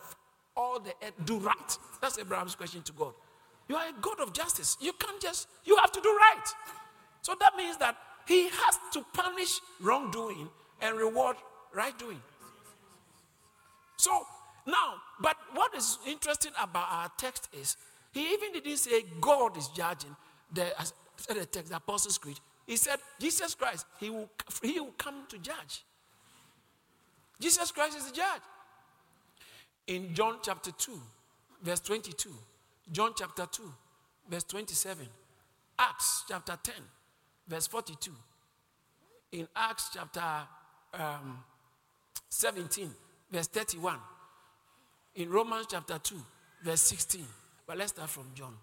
all 0.60 0.80
the 0.80 0.94
earth 1.02 1.14
do 1.26 1.40
right? 1.40 1.78
That's 2.02 2.20
Abraham's 2.20 2.56
question 2.56 2.82
to 2.84 2.92
God. 2.92 3.14
You 3.70 3.78
are 3.78 3.88
a 3.88 3.94
God 4.02 4.20
of 4.20 4.34
justice. 4.34 4.78
You 4.82 4.92
can't 4.94 5.22
just, 5.22 5.48
you 5.64 5.78
have 5.78 5.92
to 5.94 6.02
do 6.02 6.10
right. 6.10 6.48
So 7.22 7.34
that 7.40 7.56
means 7.56 7.78
that 7.78 7.96
he 8.28 8.50
has 8.50 8.80
to 8.94 9.06
punish 9.14 9.60
wrongdoing 9.80 10.50
and 10.82 10.98
reward 10.98 11.38
right 11.74 11.98
doing. 11.98 12.20
So 13.98 14.12
now, 14.66 14.96
but 15.22 15.36
what 15.54 15.74
is 15.76 15.98
interesting 16.06 16.52
about 16.62 16.88
our 16.92 17.12
text 17.18 17.50
is 17.54 17.78
he 18.12 18.34
even 18.34 18.54
didn't 18.54 18.78
say 18.78 19.04
God 19.22 19.56
is 19.58 19.68
judging 19.70 20.16
the, 20.54 20.68
the 21.28 21.46
text, 21.46 21.70
the 21.70 21.78
Apostles' 21.78 22.18
Creed. 22.18 22.40
He 22.66 22.76
said 22.76 22.98
Jesus 23.20 23.56
Christ, 23.56 23.86
he 24.00 24.10
will, 24.10 24.30
he 24.62 24.80
will 24.80 24.94
come 24.98 25.26
to 25.30 25.38
judge. 25.38 25.84
Jesus 27.40 27.72
Christ 27.72 27.98
is 27.98 28.06
the 28.10 28.16
judge. 28.16 28.42
In 29.90 30.14
John 30.14 30.38
chapter 30.44 30.70
2, 30.72 30.92
verse 31.64 31.80
22, 31.80 32.30
John 32.92 33.12
chapter 33.18 33.48
2, 33.52 33.64
verse 34.30 34.44
27. 34.44 35.08
Acts 35.80 36.26
chapter 36.28 36.60
10, 36.62 36.76
verse 37.48 37.66
42. 37.66 38.12
In 39.32 39.48
Acts 39.56 39.90
chapter 39.92 40.22
um, 40.94 41.44
17, 42.30 42.88
verse 43.32 43.48
31. 43.48 43.98
In 45.16 45.32
Romans 45.32 45.66
chapter 45.72 45.98
2, 45.98 46.16
verse 46.64 46.82
16. 46.82 47.26
But 47.66 47.78
let's 47.78 47.92
start 47.92 48.12
from 48.12 48.26
John. 48.36 48.54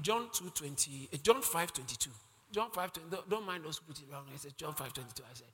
John 0.00 0.28
2, 0.32 0.48
20, 0.48 1.08
uh, 1.12 1.16
John 1.22 1.42
5, 1.42 1.72
22. 1.74 2.10
John 2.52 2.70
5, 2.70 2.92
20, 2.94 3.10
don't, 3.10 3.28
don't 3.28 3.46
mind 3.46 3.64
those 3.64 3.78
who 3.78 3.92
put 3.92 4.00
it 4.00 4.06
wrong. 4.10 4.24
I 4.32 4.38
said 4.38 4.56
John 4.56 4.72
5, 4.72 4.94
22. 4.94 5.22
I 5.22 5.34
said, 5.34 5.46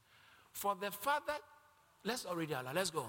For 0.52 0.76
the 0.80 0.92
Father, 0.92 1.34
let's 2.04 2.26
already 2.26 2.54
Allah, 2.54 2.70
let's 2.72 2.90
go. 2.90 3.06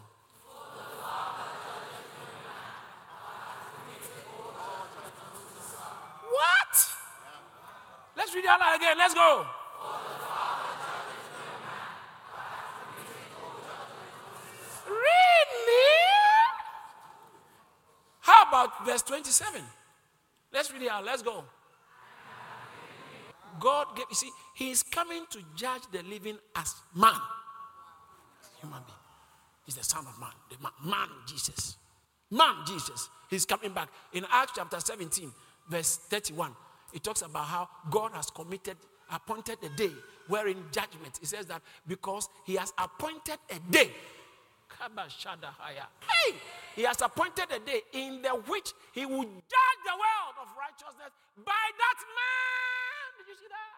Read 8.47 8.75
again. 8.75 8.97
Let's 8.97 9.13
go. 9.13 9.45
Really? 14.87 15.97
How 18.21 18.47
about 18.47 18.85
verse 18.85 19.01
27? 19.03 19.61
Let's 20.53 20.71
read 20.71 20.83
it 20.83 20.89
out. 20.89 21.03
Let's 21.03 21.21
go. 21.21 21.43
God 23.59 23.95
gave, 23.95 24.05
you 24.09 24.15
see, 24.15 24.29
He 24.55 24.71
is 24.71 24.83
coming 24.83 25.25
to 25.31 25.39
judge 25.55 25.81
the 25.91 26.03
living 26.03 26.37
as 26.55 26.75
man. 26.95 27.19
Human 28.61 28.81
being. 28.85 28.97
He's 29.65 29.75
the 29.75 29.83
Son 29.83 30.05
of 30.07 30.17
Man. 30.19 30.29
The 30.49 30.57
man, 30.61 30.71
man 30.85 31.09
Jesus. 31.27 31.77
Man 32.31 32.55
Jesus. 32.65 33.09
He's 33.29 33.45
coming 33.45 33.73
back. 33.73 33.89
In 34.13 34.25
Acts 34.31 34.53
chapter 34.55 34.79
17, 34.79 35.31
verse 35.69 35.97
31 36.09 36.55
it 36.93 37.03
talks 37.03 37.21
about 37.21 37.45
how 37.45 37.69
God 37.89 38.11
has 38.13 38.29
committed, 38.29 38.77
appointed 39.11 39.57
a 39.63 39.69
day 39.69 39.91
wherein 40.27 40.63
judgment. 40.71 41.19
It 41.21 41.27
says 41.27 41.45
that 41.47 41.61
because 41.87 42.29
he 42.45 42.55
has 42.55 42.73
appointed 42.77 43.37
a 43.49 43.59
day. 43.71 43.91
Hey, 46.01 46.35
he 46.75 46.83
has 46.83 47.01
appointed 47.01 47.45
a 47.51 47.59
day 47.59 47.81
in 47.93 48.21
the 48.21 48.29
which 48.29 48.73
he 48.93 49.05
will 49.05 49.23
judge 49.23 49.79
the 49.85 49.93
world 49.93 50.35
of 50.41 50.47
righteousness 50.57 51.11
by 51.45 51.71
that 51.77 51.99
man. 52.17 53.17
Did 53.17 53.27
you 53.27 53.35
see 53.39 53.47
that? 53.49 53.71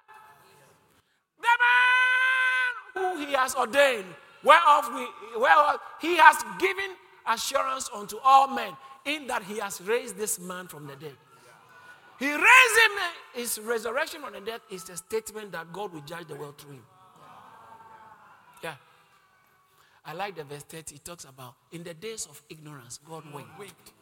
The 1.39 1.55
man 1.63 3.17
who 3.17 3.25
he 3.25 3.33
has 3.33 3.55
ordained, 3.55 4.13
whereof 4.43 4.89
we, 4.93 5.39
whereof 5.39 5.79
he 6.01 6.17
has 6.17 6.43
given 6.59 6.95
assurance 7.27 7.89
unto 7.93 8.17
all 8.23 8.47
men, 8.47 8.75
in 9.05 9.27
that 9.27 9.43
he 9.43 9.59
has 9.59 9.79
raised 9.81 10.17
this 10.17 10.39
man 10.39 10.67
from 10.67 10.85
the 10.87 10.95
dead. 10.95 11.15
He 12.19 12.27
raised 12.27 12.39
him. 12.43 12.99
His 13.33 13.59
resurrection 13.63 14.23
on 14.25 14.33
the 14.33 14.41
death 14.41 14.61
is 14.69 14.89
a 14.89 14.97
statement 14.97 15.53
that 15.53 15.71
God 15.71 15.93
will 15.93 16.01
judge 16.01 16.27
the 16.27 16.35
world 16.35 16.57
through 16.57 16.73
him. 16.73 16.83
Yeah. 18.63 18.75
I 20.05 20.13
like 20.13 20.35
the 20.35 20.43
verse 20.43 20.63
30. 20.63 20.95
It 20.95 21.05
talks 21.05 21.23
about 21.23 21.55
in 21.71 21.83
the 21.83 21.93
days 21.93 22.27
of 22.29 22.41
ignorance, 22.49 22.99
God 23.07 23.23
winked. 23.33 23.93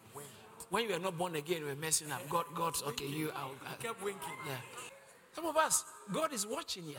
When 0.70 0.84
you 0.84 0.94
were 0.94 1.00
not 1.00 1.18
born 1.18 1.36
again, 1.36 1.60
you 1.62 1.68
were 1.68 1.76
messing 1.76 2.12
up. 2.12 2.28
God, 2.30 2.46
God's 2.54 2.84
okay. 2.84 3.08
You, 3.08 3.32
I, 3.34 3.82
kept 3.82 4.04
winking. 4.04 4.34
Yeah. 4.46 4.56
Some 5.34 5.46
of 5.46 5.56
us, 5.56 5.86
God 6.12 6.34
is 6.34 6.46
watching 6.46 6.88
you. 6.88 6.96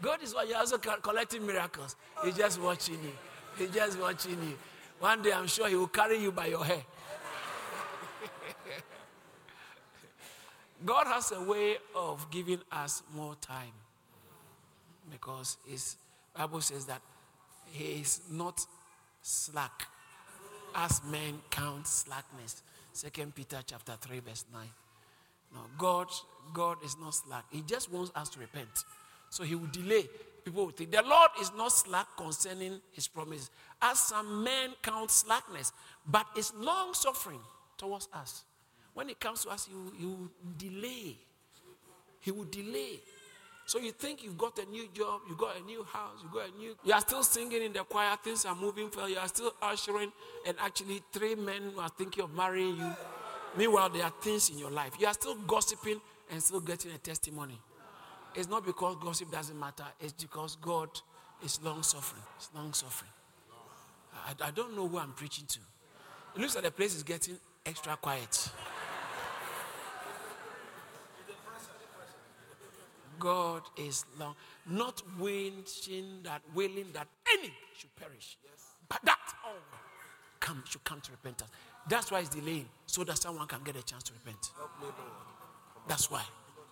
God 0.00 0.22
is 0.22 0.34
watching. 0.34 0.50
You're 0.50 0.58
also 0.58 0.78
collecting 0.78 1.44
miracles. 1.44 1.96
He's 2.24 2.36
just 2.36 2.60
watching 2.60 3.02
you. 3.02 3.12
He's 3.56 3.70
just 3.74 3.98
watching 3.98 4.32
you. 4.42 4.56
One 5.00 5.22
day, 5.22 5.32
I'm 5.32 5.46
sure 5.46 5.68
He 5.68 5.76
will 5.76 5.88
carry 5.88 6.18
you 6.18 6.30
by 6.30 6.46
your 6.46 6.64
hair. 6.64 6.82
God 10.84 11.06
has 11.06 11.32
a 11.32 11.42
way 11.42 11.76
of 11.94 12.30
giving 12.30 12.60
us 12.72 13.02
more 13.14 13.34
time 13.40 13.72
because 15.10 15.56
his 15.66 15.96
Bible 16.36 16.60
says 16.60 16.86
that 16.86 17.02
he 17.70 18.00
is 18.00 18.20
not 18.30 18.64
slack 19.22 19.86
as 20.74 21.02
men 21.04 21.40
count 21.50 21.86
slackness. 21.86 22.62
Second 22.92 23.34
Peter 23.34 23.58
chapter 23.64 23.92
3, 24.00 24.20
verse 24.20 24.44
9. 24.52 24.66
No, 25.52 25.60
God, 25.78 26.08
God 26.52 26.78
is 26.84 26.96
not 27.00 27.14
slack. 27.14 27.44
He 27.50 27.62
just 27.62 27.90
wants 27.90 28.12
us 28.14 28.28
to 28.30 28.40
repent. 28.40 28.84
So 29.30 29.42
he 29.42 29.54
will 29.54 29.68
delay. 29.68 30.04
People 30.44 30.66
will 30.66 30.72
think 30.72 30.90
the 30.90 31.02
Lord 31.02 31.30
is 31.40 31.52
not 31.56 31.72
slack 31.72 32.06
concerning 32.16 32.80
his 32.92 33.06
promises, 33.06 33.50
as 33.82 33.98
some 33.98 34.42
men 34.42 34.70
count 34.82 35.10
slackness, 35.10 35.72
but 36.06 36.26
is 36.36 36.52
long 36.54 36.94
suffering 36.94 37.40
towards 37.76 38.08
us. 38.14 38.44
When 38.94 39.08
it 39.08 39.20
comes 39.20 39.44
to 39.44 39.50
us, 39.50 39.68
he 39.98 40.04
will 40.04 40.30
delay. 40.58 41.16
He 42.20 42.30
will 42.30 42.44
delay. 42.44 43.00
So 43.66 43.78
you 43.78 43.92
think 43.92 44.24
you've 44.24 44.36
got 44.36 44.58
a 44.58 44.64
new 44.66 44.88
job, 44.92 45.20
you 45.28 45.36
got 45.36 45.56
a 45.56 45.62
new 45.62 45.84
house, 45.84 46.18
you 46.24 46.28
got 46.32 46.48
a 46.52 46.58
new. 46.58 46.74
You 46.84 46.92
are 46.92 47.00
still 47.00 47.22
singing 47.22 47.62
in 47.62 47.72
the 47.72 47.84
choir, 47.84 48.16
things 48.22 48.44
are 48.44 48.54
moving 48.56 48.90
well. 48.96 49.08
You 49.08 49.18
are 49.18 49.28
still 49.28 49.54
ushering, 49.62 50.10
and 50.44 50.56
actually 50.60 51.00
three 51.12 51.36
men 51.36 51.72
are 51.78 51.88
thinking 51.88 52.24
of 52.24 52.34
marrying 52.34 52.76
you. 52.76 52.92
Meanwhile, 53.56 53.90
there 53.90 54.02
are 54.02 54.12
things 54.20 54.50
in 54.50 54.58
your 54.58 54.72
life. 54.72 54.96
You 54.98 55.06
are 55.06 55.14
still 55.14 55.36
gossiping 55.46 56.00
and 56.32 56.42
still 56.42 56.60
getting 56.60 56.90
a 56.90 56.98
testimony. 56.98 57.60
It's 58.34 58.48
not 58.48 58.66
because 58.66 58.96
gossip 59.00 59.30
doesn't 59.30 59.58
matter. 59.58 59.84
It's 60.00 60.12
because 60.12 60.56
God 60.56 60.88
is 61.44 61.60
long 61.62 61.82
suffering. 61.82 62.22
It's 62.36 62.50
long 62.54 62.72
suffering. 62.72 63.10
I, 64.26 64.48
I 64.48 64.50
don't 64.50 64.76
know 64.76 64.88
who 64.88 64.98
I'm 64.98 65.12
preaching 65.12 65.46
to. 65.46 65.60
It 66.34 66.40
looks 66.40 66.54
like 66.54 66.64
the 66.64 66.70
place 66.70 66.94
is 66.94 67.02
getting 67.02 67.36
extra 67.66 67.96
quiet. 67.96 68.50
God 73.20 73.62
is 73.76 74.04
long, 74.18 74.34
not 74.66 75.02
wishing 75.18 76.22
that, 76.24 76.40
willing 76.54 76.86
that 76.94 77.06
any 77.38 77.52
should 77.76 77.94
perish, 77.94 78.38
yes. 78.42 78.70
but 78.88 78.98
that 79.04 79.18
all 79.46 79.52
come 80.40 80.64
should 80.66 80.82
come 80.84 81.00
to 81.02 81.10
repentance. 81.12 81.50
That's 81.88 82.10
why 82.10 82.20
he's 82.20 82.30
delaying, 82.30 82.68
so 82.86 83.04
that 83.04 83.18
someone 83.18 83.46
can 83.46 83.62
get 83.62 83.76
a 83.76 83.82
chance 83.82 84.02
to 84.04 84.12
repent. 84.14 84.50
That's 85.86 86.10
why 86.10 86.22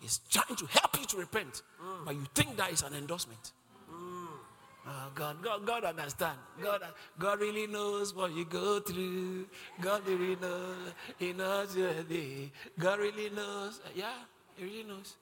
he's 0.01 0.21
trying 0.31 0.57
to 0.57 0.67
help 0.67 0.99
you 0.99 1.07
to 1.07 1.17
repent, 1.19 1.63
mm. 1.81 2.05
but 2.05 2.15
you 2.15 2.27
think 2.35 2.57
that 2.57 2.73
is 2.73 2.83
an 2.83 2.95
endorsement. 2.95 3.53
Mm. 3.91 4.27
Oh, 4.87 5.11
God, 5.15 5.43
God, 5.43 5.67
God 5.67 5.85
understand. 5.85 6.39
God, 6.63 6.83
God 7.19 7.41
really 7.41 7.67
knows 7.67 8.15
what 8.15 8.33
you 8.33 8.47
go 8.47 8.81
through. 8.81 9.47
God 9.83 10.07
really 10.07 10.37
knows. 10.37 10.95
He 11.19 11.35
knows 11.35 11.77
your 11.77 12.03
day. 12.05 12.51
God 12.79 12.99
really 12.99 13.29
knows. 13.29 13.81
Yeah, 13.95 14.15
He 14.57 14.65
really 14.65 14.85
knows 14.85 15.15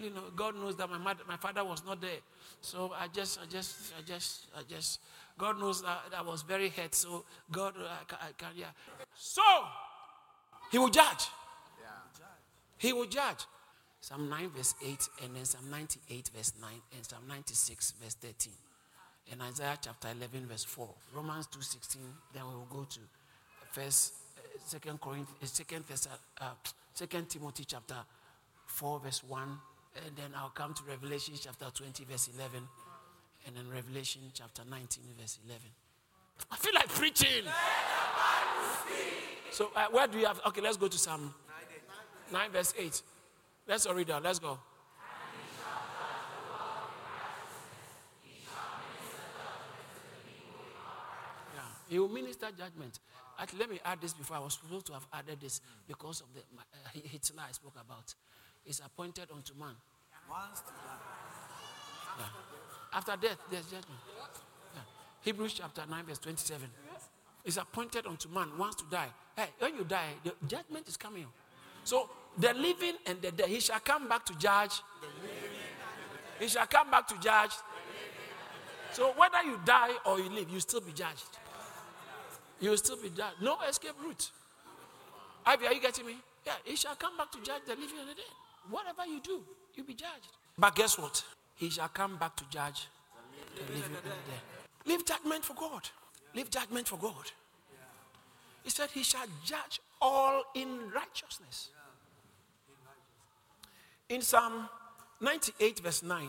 you 0.00 0.10
know, 0.10 0.22
God 0.34 0.54
knows 0.56 0.76
that 0.76 0.88
my 0.88 0.98
mother, 0.98 1.22
my 1.28 1.36
father 1.36 1.64
was 1.64 1.84
not 1.84 2.00
there. 2.00 2.20
So 2.60 2.92
I 2.98 3.08
just, 3.08 3.38
I 3.42 3.46
just, 3.46 3.92
I 3.98 4.02
just, 4.02 4.46
I 4.56 4.62
just, 4.68 5.00
God 5.38 5.58
knows 5.58 5.82
that 5.82 6.12
I 6.16 6.22
was 6.22 6.42
very 6.42 6.68
hurt. 6.68 6.94
So 6.94 7.24
God, 7.50 7.74
I 7.76 8.04
can, 8.06 8.18
I 8.20 8.32
can 8.36 8.48
yeah. 8.56 8.66
So 9.14 9.42
He 10.70 10.78
will 10.78 10.88
judge. 10.88 11.28
Yeah. 11.80 12.26
He 12.78 12.92
will 12.92 13.06
judge. 13.06 13.46
Psalm 14.00 14.28
9, 14.28 14.50
verse 14.50 14.74
8, 14.84 15.08
and 15.22 15.36
then 15.36 15.44
Psalm 15.44 15.70
98, 15.70 16.30
verse 16.36 16.52
9, 16.60 16.70
and 16.96 17.06
Psalm 17.06 17.22
96, 17.28 17.92
verse 18.02 18.14
13. 18.14 18.52
in 19.30 19.40
Isaiah 19.40 19.78
chapter 19.80 20.08
11, 20.08 20.46
verse 20.46 20.64
4. 20.64 20.88
Romans 21.14 21.46
2.16, 21.46 21.96
then 22.34 22.42
we 22.48 22.54
will 22.54 22.66
go 22.68 22.84
to 22.84 22.98
first, 23.70 24.14
uh, 24.36 24.40
second 24.66 25.00
Corinthians, 25.00 25.52
second, 25.52 25.84
uh, 26.40 26.50
second 26.92 27.28
Timothy 27.28 27.64
chapter 27.64 27.96
4, 28.66 29.00
verse 29.00 29.22
1. 29.22 29.58
And 29.94 30.16
then 30.16 30.30
I'll 30.36 30.50
come 30.50 30.74
to 30.74 30.82
Revelation 30.88 31.34
chapter 31.38 31.66
20, 31.72 32.04
verse 32.04 32.30
11. 32.34 32.62
And 33.46 33.56
then 33.56 33.68
Revelation 33.68 34.22
chapter 34.32 34.62
19, 34.68 35.04
verse 35.18 35.38
11. 35.44 35.60
I 36.50 36.56
feel 36.56 36.74
like 36.74 36.88
preaching. 36.88 37.44
So 39.50 39.70
uh, 39.76 39.86
where 39.90 40.06
do 40.06 40.18
you 40.18 40.26
have? 40.26 40.40
Okay, 40.46 40.60
let's 40.60 40.76
go 40.76 40.88
to 40.88 40.98
Psalm 40.98 41.34
9, 42.32 42.50
verse 42.50 42.74
8. 42.78 43.02
Let's 43.68 43.86
read 43.86 44.06
that. 44.08 44.22
Let's 44.22 44.38
go. 44.38 44.58
Yeah, 51.54 51.60
he 51.88 51.98
will 51.98 52.08
minister 52.08 52.46
judgment. 52.56 52.98
Actually, 53.38 53.58
let 53.58 53.70
me 53.70 53.80
add 53.84 54.00
this 54.00 54.14
before 54.14 54.36
I 54.36 54.40
was 54.40 54.54
supposed 54.54 54.86
to 54.86 54.92
have 54.94 55.06
added 55.12 55.40
this 55.40 55.60
because 55.86 56.20
of 56.22 56.28
the 56.32 56.40
uh, 56.40 56.62
Hitler 56.92 57.42
I 57.48 57.52
spoke 57.52 57.74
about. 57.80 58.14
Is 58.64 58.80
appointed 58.84 59.28
unto 59.34 59.54
man. 59.54 59.74
Yeah. 62.18 62.24
After 62.92 63.16
death, 63.20 63.38
there's 63.50 63.64
judgment. 63.64 64.00
Yeah. 64.74 64.82
Hebrews 65.22 65.54
chapter 65.54 65.82
9, 65.88 66.04
verse 66.04 66.18
27. 66.18 66.70
It's 67.44 67.56
appointed 67.56 68.06
unto 68.06 68.28
man 68.28 68.48
once 68.56 68.76
to 68.76 68.84
die. 68.90 69.08
Hey, 69.36 69.48
when 69.58 69.74
you 69.74 69.84
die, 69.84 70.14
the 70.22 70.32
judgment 70.46 70.86
is 70.86 70.96
coming. 70.96 71.26
So 71.84 72.08
the 72.38 72.54
living 72.54 72.94
and 73.06 73.20
the 73.20 73.32
dead, 73.32 73.48
he 73.48 73.58
shall 73.58 73.80
come 73.80 74.08
back 74.08 74.24
to 74.26 74.34
judge. 74.38 74.80
He 76.38 76.46
shall 76.46 76.66
come 76.66 76.90
back 76.90 77.08
to 77.08 77.18
judge. 77.18 77.50
So 78.92 79.12
whether 79.16 79.42
you 79.42 79.58
die 79.64 79.90
or 80.06 80.20
you 80.20 80.28
live, 80.30 80.48
you 80.50 80.60
still 80.60 80.82
be 80.82 80.92
judged. 80.92 81.38
You 82.60 82.70
will 82.70 82.76
still 82.76 82.96
be 82.96 83.10
judged. 83.10 83.42
No 83.42 83.58
escape 83.68 83.94
route. 84.00 84.30
Ivy, 85.44 85.66
are 85.66 85.72
you 85.72 85.80
getting 85.80 86.06
me? 86.06 86.16
Yeah, 86.46 86.52
he 86.64 86.76
shall 86.76 86.94
come 86.94 87.16
back 87.16 87.32
to 87.32 87.38
judge 87.42 87.62
the 87.66 87.74
living 87.74 87.98
and 87.98 88.08
the 88.08 88.14
dead. 88.14 88.24
Whatever 88.70 89.06
you 89.06 89.20
do, 89.20 89.42
you'll 89.74 89.86
be 89.86 89.94
judged. 89.94 90.36
But 90.56 90.74
guess 90.74 90.98
what? 90.98 91.24
He 91.54 91.70
shall 91.70 91.88
come 91.88 92.16
back 92.16 92.36
to 92.36 92.44
judge 92.50 92.88
the 93.56 93.62
living 93.72 93.82
and 93.84 94.04
dead. 94.04 94.86
Leave 94.86 95.04
judgment 95.04 95.44
for 95.44 95.54
God. 95.54 95.88
Leave 96.34 96.50
judgment 96.50 96.88
for 96.88 96.96
God. 96.96 97.30
He 98.62 98.70
said, 98.70 98.90
He 98.90 99.02
shall 99.02 99.26
judge 99.44 99.80
all 100.00 100.44
in 100.54 100.90
righteousness. 100.94 101.70
In 104.08 104.22
Psalm 104.22 104.68
98, 105.20 105.80
verse 105.80 106.02
9, 106.02 106.28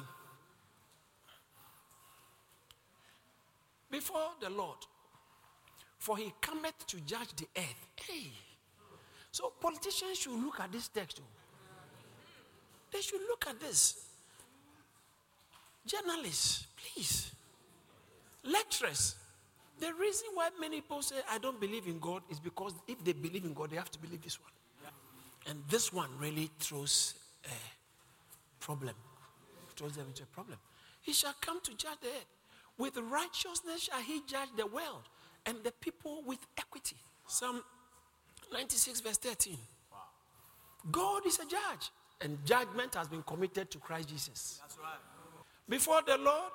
before 3.92 4.32
the 4.42 4.50
Lord, 4.50 4.78
for 6.00 6.18
he 6.18 6.34
cometh 6.42 6.86
to 6.88 6.98
judge 7.02 7.34
the 7.36 7.48
earth. 7.58 7.88
Hey. 7.96 8.32
So 9.32 9.52
politicians 9.60 10.20
should 10.20 10.34
look 10.34 10.60
at 10.60 10.72
this 10.72 10.88
text. 10.88 11.18
Too. 11.18 11.24
They 12.94 13.02
should 13.02 13.22
look 13.28 13.46
at 13.50 13.60
this. 13.60 14.06
Journalists, 15.86 16.68
please. 16.78 17.32
Lecturers. 18.44 19.16
The 19.80 19.92
reason 19.96 20.28
why 20.36 20.50
many 20.62 20.82
people 20.82 21.02
say, 21.02 21.16
I 21.30 21.40
don't 21.40 21.60
believe 21.60 21.88
in 21.88 22.00
God 22.00 22.22
is 22.30 22.40
because 22.40 22.74
if 22.88 23.04
they 23.04 23.14
believe 23.14 23.44
in 23.44 23.54
God, 23.54 23.72
they 23.72 23.76
have 23.76 23.92
to 23.92 24.00
believe 24.00 24.22
this 24.22 24.40
one. 24.40 24.52
And 25.48 25.62
this 25.70 25.92
one 25.92 26.10
really 26.20 26.50
throws 26.60 27.16
a 27.44 28.64
problem, 28.64 28.96
throws 29.76 29.98
them 29.98 30.06
into 30.08 30.24
a 30.24 30.28
problem. 30.28 30.58
He 31.02 31.12
shall 31.12 31.34
come 31.42 31.60
to 31.62 31.76
judge 31.76 32.00
the 32.02 32.08
earth. 32.08 32.26
With 32.78 32.98
righteousness 32.98 33.82
shall 33.82 34.02
he 34.02 34.22
judge 34.26 34.50
the 34.56 34.68
world 34.68 35.04
and 35.46 35.58
the 35.64 35.72
people 35.72 36.24
with 36.26 36.40
equity. 36.58 36.96
Psalm 37.28 37.62
96, 38.54 39.02
verse 39.02 39.18
13. 39.18 39.58
God 40.92 41.26
is 41.26 41.40
a 41.40 41.46
judge, 41.46 41.92
and 42.22 42.38
judgment 42.46 42.96
has 42.96 43.08
been 43.08 43.24
committed 43.24 43.70
to 43.72 43.78
Christ 43.78 44.10
Jesus. 44.10 44.60
That's 44.62 44.78
right. 44.78 45.00
Before 45.68 46.02
the 46.06 46.18
Lord, 46.18 46.54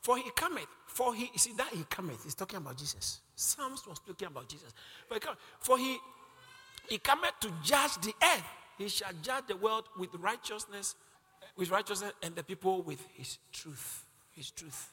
for 0.00 0.16
he 0.16 0.30
cometh. 0.34 0.66
For 0.86 1.14
he, 1.14 1.30
see 1.36 1.52
that 1.54 1.68
he 1.68 1.84
cometh. 1.88 2.24
He's 2.24 2.34
talking 2.34 2.58
about 2.58 2.76
Jesus. 2.76 3.20
Psalms 3.34 3.86
was 3.86 3.98
talking 3.98 4.28
about 4.28 4.48
Jesus. 4.48 4.72
For 5.08 5.14
he, 5.14 5.20
for 5.60 5.78
he, 5.78 5.98
he 6.88 6.98
cometh 6.98 7.38
to 7.40 7.52
judge 7.62 7.94
the 8.02 8.12
earth. 8.22 8.44
He 8.78 8.88
shall 8.88 9.12
judge 9.22 9.44
the 9.46 9.56
world 9.56 9.84
with 9.98 10.10
righteousness, 10.14 10.94
with 11.56 11.70
righteousness, 11.70 12.12
and 12.22 12.34
the 12.34 12.42
people 12.42 12.82
with 12.82 13.06
his 13.14 13.38
truth. 13.52 14.04
His 14.32 14.50
truth. 14.50 14.90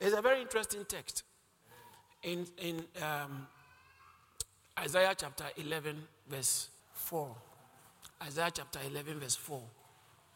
It's 0.00 0.16
a 0.16 0.22
very 0.22 0.40
interesting 0.40 0.84
text. 0.88 1.22
In 2.24 2.46
in 2.58 2.84
um, 3.00 3.46
Isaiah 4.78 5.14
chapter 5.16 5.44
11, 5.56 5.96
verse 6.28 6.68
4. 6.94 7.34
Isaiah 8.22 8.50
chapter 8.52 8.80
11, 8.90 9.20
verse 9.20 9.36
4. 9.36 9.60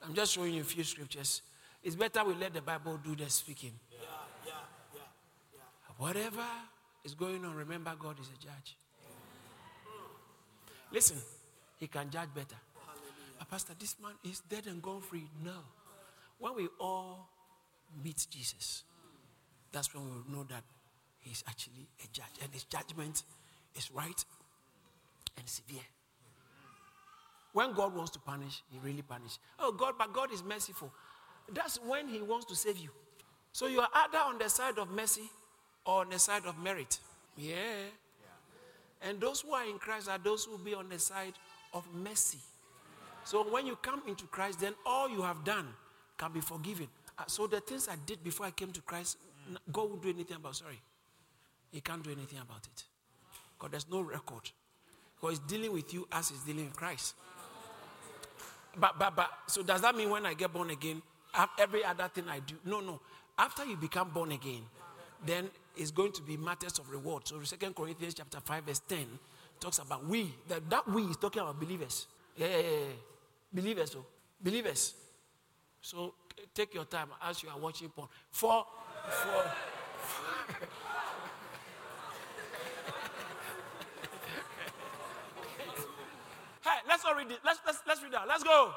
I'm 0.05 0.15
just 0.15 0.33
showing 0.33 0.55
you 0.55 0.63
a 0.63 0.65
few 0.65 0.85
scriptures. 0.85 1.43
It's 1.83 1.97
better 1.97 2.25
we 2.25 2.35
let 2.35 2.55
the 2.55 2.63
Bible 2.63 2.99
do 3.03 3.17
the 3.17 3.29
speaking. 3.29 3.73
Whatever 5.99 6.45
is 7.05 7.15
going 7.15 7.45
on, 7.45 7.55
remember 7.55 7.93
God 7.99 8.19
is 8.21 8.29
a 8.29 8.43
judge. 8.43 8.77
Listen, 10.93 11.17
he 11.79 11.87
can 11.87 12.11
judge 12.11 12.29
better. 12.35 12.57
But 13.39 13.49
Pastor, 13.49 13.75
this 13.79 13.97
man 14.03 14.13
is 14.25 14.41
dead 14.41 14.67
and 14.67 14.83
gone 14.83 15.01
free. 15.01 15.25
No. 15.45 15.59
When 16.39 16.55
we 16.55 16.69
all 16.79 17.29
meet 18.03 18.27
Jesus, 18.31 18.85
that's 19.71 19.95
when 19.95 20.05
we 20.05 20.11
will 20.11 20.39
know 20.39 20.47
that 20.51 20.65
he's 21.21 21.43
actually 21.49 21.89
a 22.05 22.09
judge. 22.13 22.35
And 22.43 22.53
his 22.53 22.65
judgment 22.65 23.23
is 23.75 23.91
right 23.93 24.25
and 25.39 25.49
severe. 25.49 25.83
When 27.53 27.75
God 27.75 27.95
wants 27.95 28.11
to 28.13 28.19
punish, 28.19 28.63
he 28.71 28.79
really 28.83 29.03
punishes. 29.03 29.39
Oh, 29.59 29.73
God, 29.73 29.95
but 29.99 30.13
God 30.13 30.33
is 30.33 30.43
merciful. 30.43 30.93
That's 31.53 31.79
when 31.79 32.09
he 32.09 32.21
wants 32.23 32.47
to 32.47 32.57
save 32.57 32.79
you. 32.79 32.91
So 33.53 33.67
you 33.67 33.81
are 33.81 33.89
either 33.95 34.19
on 34.19 34.39
the 34.39 34.49
side 34.49 34.79
of 34.79 34.91
mercy 34.91 35.31
or 35.85 36.01
on 36.01 36.11
the 36.11 36.19
side 36.19 36.47
of 36.47 36.59
merit. 36.63 36.99
Yeah. 37.37 37.53
And 39.03 39.21
those 39.21 39.41
who 39.41 39.53
are 39.53 39.67
in 39.67 39.79
Christ 39.79 40.09
are 40.09 40.19
those 40.19 40.45
who 40.45 40.53
will 40.53 40.59
be 40.59 40.75
on 40.75 40.89
the 40.89 40.99
side 40.99 41.35
of 41.75 41.85
mercy. 41.95 42.39
So 43.25 43.43
when 43.43 43.67
you 43.67 43.77
come 43.77 44.03
into 44.07 44.25
Christ, 44.27 44.61
then 44.61 44.75
all 44.87 45.09
you 45.09 45.23
have 45.23 45.45
done 45.45 45.69
can 46.17 46.33
be 46.33 46.41
forgiven. 46.41 46.89
Uh, 47.19 47.25
so 47.27 47.47
the 47.47 47.61
things 47.61 47.89
I 47.89 47.97
did 48.07 48.23
before 48.23 48.47
I 48.47 48.51
came 48.51 48.73
to 48.73 48.81
Christ, 48.81 49.19
God 49.71 49.91
won't 49.91 50.03
do 50.03 50.11
anything 50.11 50.37
about. 50.37 50.57
Sorry, 50.57 50.81
He 51.71 51.81
can't 51.81 52.03
do 52.03 52.11
anything 52.11 52.39
about 52.39 52.67
it. 52.67 52.85
Because 53.59 53.71
there's 53.71 53.91
no 53.91 54.01
record. 54.01 54.51
Because 55.21 55.39
He's 55.39 55.47
dealing 55.51 55.73
with 55.73 55.93
you 55.93 56.07
as 56.11 56.31
He's 56.31 56.41
dealing 56.41 56.67
with 56.67 56.77
Christ. 56.77 57.15
But 58.77 58.99
but 58.99 59.15
but 59.15 59.31
so 59.47 59.63
does 59.63 59.83
that 59.83 59.95
mean 59.95 60.11
when 60.11 60.27
I 60.27 60.35
get 60.35 60.53
born 60.53 60.71
again, 60.71 61.03
every 61.59 61.85
other 61.85 62.09
thing 62.09 62.25
I 62.29 62.41
do? 62.41 62.55
No, 62.65 62.81
no. 62.81 63.01
After 63.39 63.65
you 63.65 63.77
become 63.77 64.11
born 64.11 64.33
again, 64.33 64.63
then 65.25 65.51
it's 65.77 65.91
going 65.91 66.13
to 66.13 66.23
be 66.23 66.37
matters 66.37 66.79
of 66.79 66.91
reward. 66.91 67.27
So 67.27 67.43
Second 67.43 67.75
Corinthians 67.75 68.15
chapter 68.15 68.41
5, 68.41 68.65
verse 68.65 68.81
10 68.89 69.07
talks 69.61 69.79
about 69.79 70.07
we. 70.07 70.35
That, 70.49 70.69
that 70.69 70.89
we 70.89 71.03
is 71.05 71.17
talking 71.17 71.43
about 71.43 71.59
believers. 71.59 72.07
Yeah, 72.37 72.49
yeah, 72.49 72.57
yeah. 72.59 72.93
Believers, 73.53 73.93
so 73.93 74.05
believers. 74.43 74.95
So 75.81 76.15
take 76.55 76.75
your 76.75 76.85
time 76.85 77.09
as 77.23 77.43
you 77.43 77.49
are 77.49 77.59
watching 77.59 77.89
porn. 77.89 78.09
For, 78.31 78.67
for 79.09 79.45
hey, 80.55 80.67
let's 87.03 87.11
all 87.11 87.19
read 87.19 87.33
it. 87.33 87.39
Let's, 87.45 87.61
let's, 87.67 87.79
let's 87.87 88.03
read 88.03 88.13
that. 88.13 88.29
Let's 88.29 88.45
go. 88.45 88.73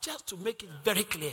Just 0.00 0.26
to 0.28 0.36
make 0.36 0.62
it 0.62 0.68
very 0.84 1.04
clear. 1.04 1.32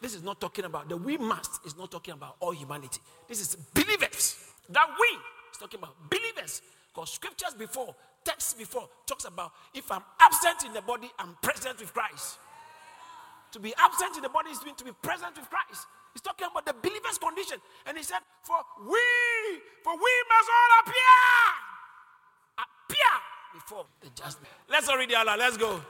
This 0.00 0.14
is 0.14 0.22
not 0.22 0.40
talking 0.40 0.64
about 0.64 0.88
the 0.88 0.96
we 0.96 1.16
must, 1.16 1.64
is 1.64 1.76
not 1.76 1.90
talking 1.90 2.14
about 2.14 2.36
all 2.40 2.52
humanity. 2.52 3.00
This 3.28 3.40
is 3.40 3.56
believers. 3.72 4.36
That 4.68 4.88
we 4.88 5.18
is 5.52 5.58
talking 5.58 5.78
about 5.78 5.94
believers. 6.10 6.62
Because 6.92 7.12
scriptures 7.12 7.54
before, 7.54 7.94
texts 8.24 8.54
before, 8.54 8.88
talks 9.06 9.24
about 9.24 9.52
if 9.74 9.90
I'm 9.90 10.02
absent 10.20 10.66
in 10.66 10.72
the 10.72 10.82
body, 10.82 11.10
I'm 11.18 11.36
present 11.40 11.80
with 11.80 11.94
Christ. 11.94 12.38
To 13.52 13.60
be 13.60 13.72
absent 13.78 14.16
in 14.16 14.22
the 14.22 14.28
body 14.28 14.50
is 14.50 14.58
to 14.58 14.84
be 14.84 14.92
present 15.02 15.36
with 15.36 15.48
Christ. 15.48 15.86
He's 16.12 16.22
talking 16.22 16.48
about 16.50 16.66
the 16.66 16.74
believer's 16.74 17.18
condition. 17.18 17.58
And 17.86 17.96
he 17.96 18.02
said, 18.02 18.20
For 18.42 18.58
we, 18.80 19.00
for 19.82 19.94
we 19.94 20.14
must 20.28 20.48
all 20.50 20.80
appear. 20.82 21.51
Before 23.64 23.86
the 24.00 24.08
judgment. 24.08 24.48
Let's 24.68 24.88
all 24.88 24.98
read 24.98 25.10
the 25.10 25.16
Allah. 25.16 25.36
Let's 25.38 25.56
go. 25.56 25.80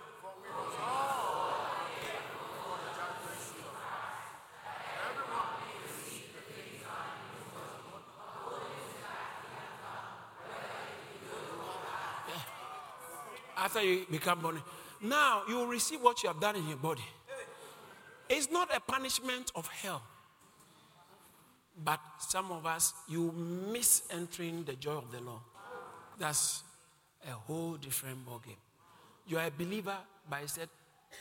after 13.63 13.83
you 13.83 14.07
become 14.11 14.41
born. 14.41 14.61
Now 15.01 15.43
you 15.49 15.57
will 15.57 15.67
receive 15.67 16.03
what 16.03 16.23
you 16.23 16.29
have 16.29 16.41
done 16.41 16.57
in 16.57 16.69
your 16.69 16.77
body. 16.77 17.05
It's 18.29 18.51
not 18.51 18.75
a 18.75 18.81
punishment 18.81 19.53
of 19.55 19.67
hell. 19.69 20.03
But 21.83 22.01
some 22.19 22.53
of 22.53 22.67
us, 22.67 22.93
you 23.09 23.33
miss 23.33 24.03
entering 24.11 24.65
the 24.65 24.75
joy 24.75 24.97
of 24.97 25.11
the 25.11 25.21
Lord. 25.21 25.41
That's 26.19 26.63
a 27.29 27.33
whole 27.33 27.75
different 27.75 28.27
ballgame. 28.27 28.57
You 29.27 29.39
are 29.39 29.47
a 29.47 29.51
believer, 29.51 29.97
but 30.29 30.41
he 30.41 30.49
said, 30.49 30.69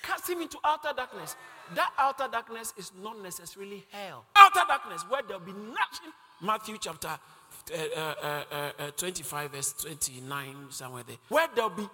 cast 0.01 0.29
him 0.29 0.41
into 0.41 0.57
outer 0.63 0.89
darkness. 0.95 1.35
That 1.75 1.91
outer 1.97 2.27
darkness 2.31 2.73
is 2.77 2.91
not 3.01 3.21
necessarily 3.21 3.85
hell. 3.91 4.25
Outer 4.35 4.65
darkness, 4.67 5.03
where 5.09 5.21
there'll 5.27 5.41
be 5.41 5.53
nothing. 5.53 6.11
Matthew 6.41 6.77
chapter 6.79 7.09
uh, 7.09 7.99
uh, 7.99 8.43
uh, 8.51 8.71
uh 8.79 8.91
25, 8.97 9.51
verse 9.51 9.73
29, 9.73 10.55
somewhere 10.69 11.03
there. 11.05 11.17
Where 11.29 11.47
there'll 11.53 11.69
be 11.69 11.87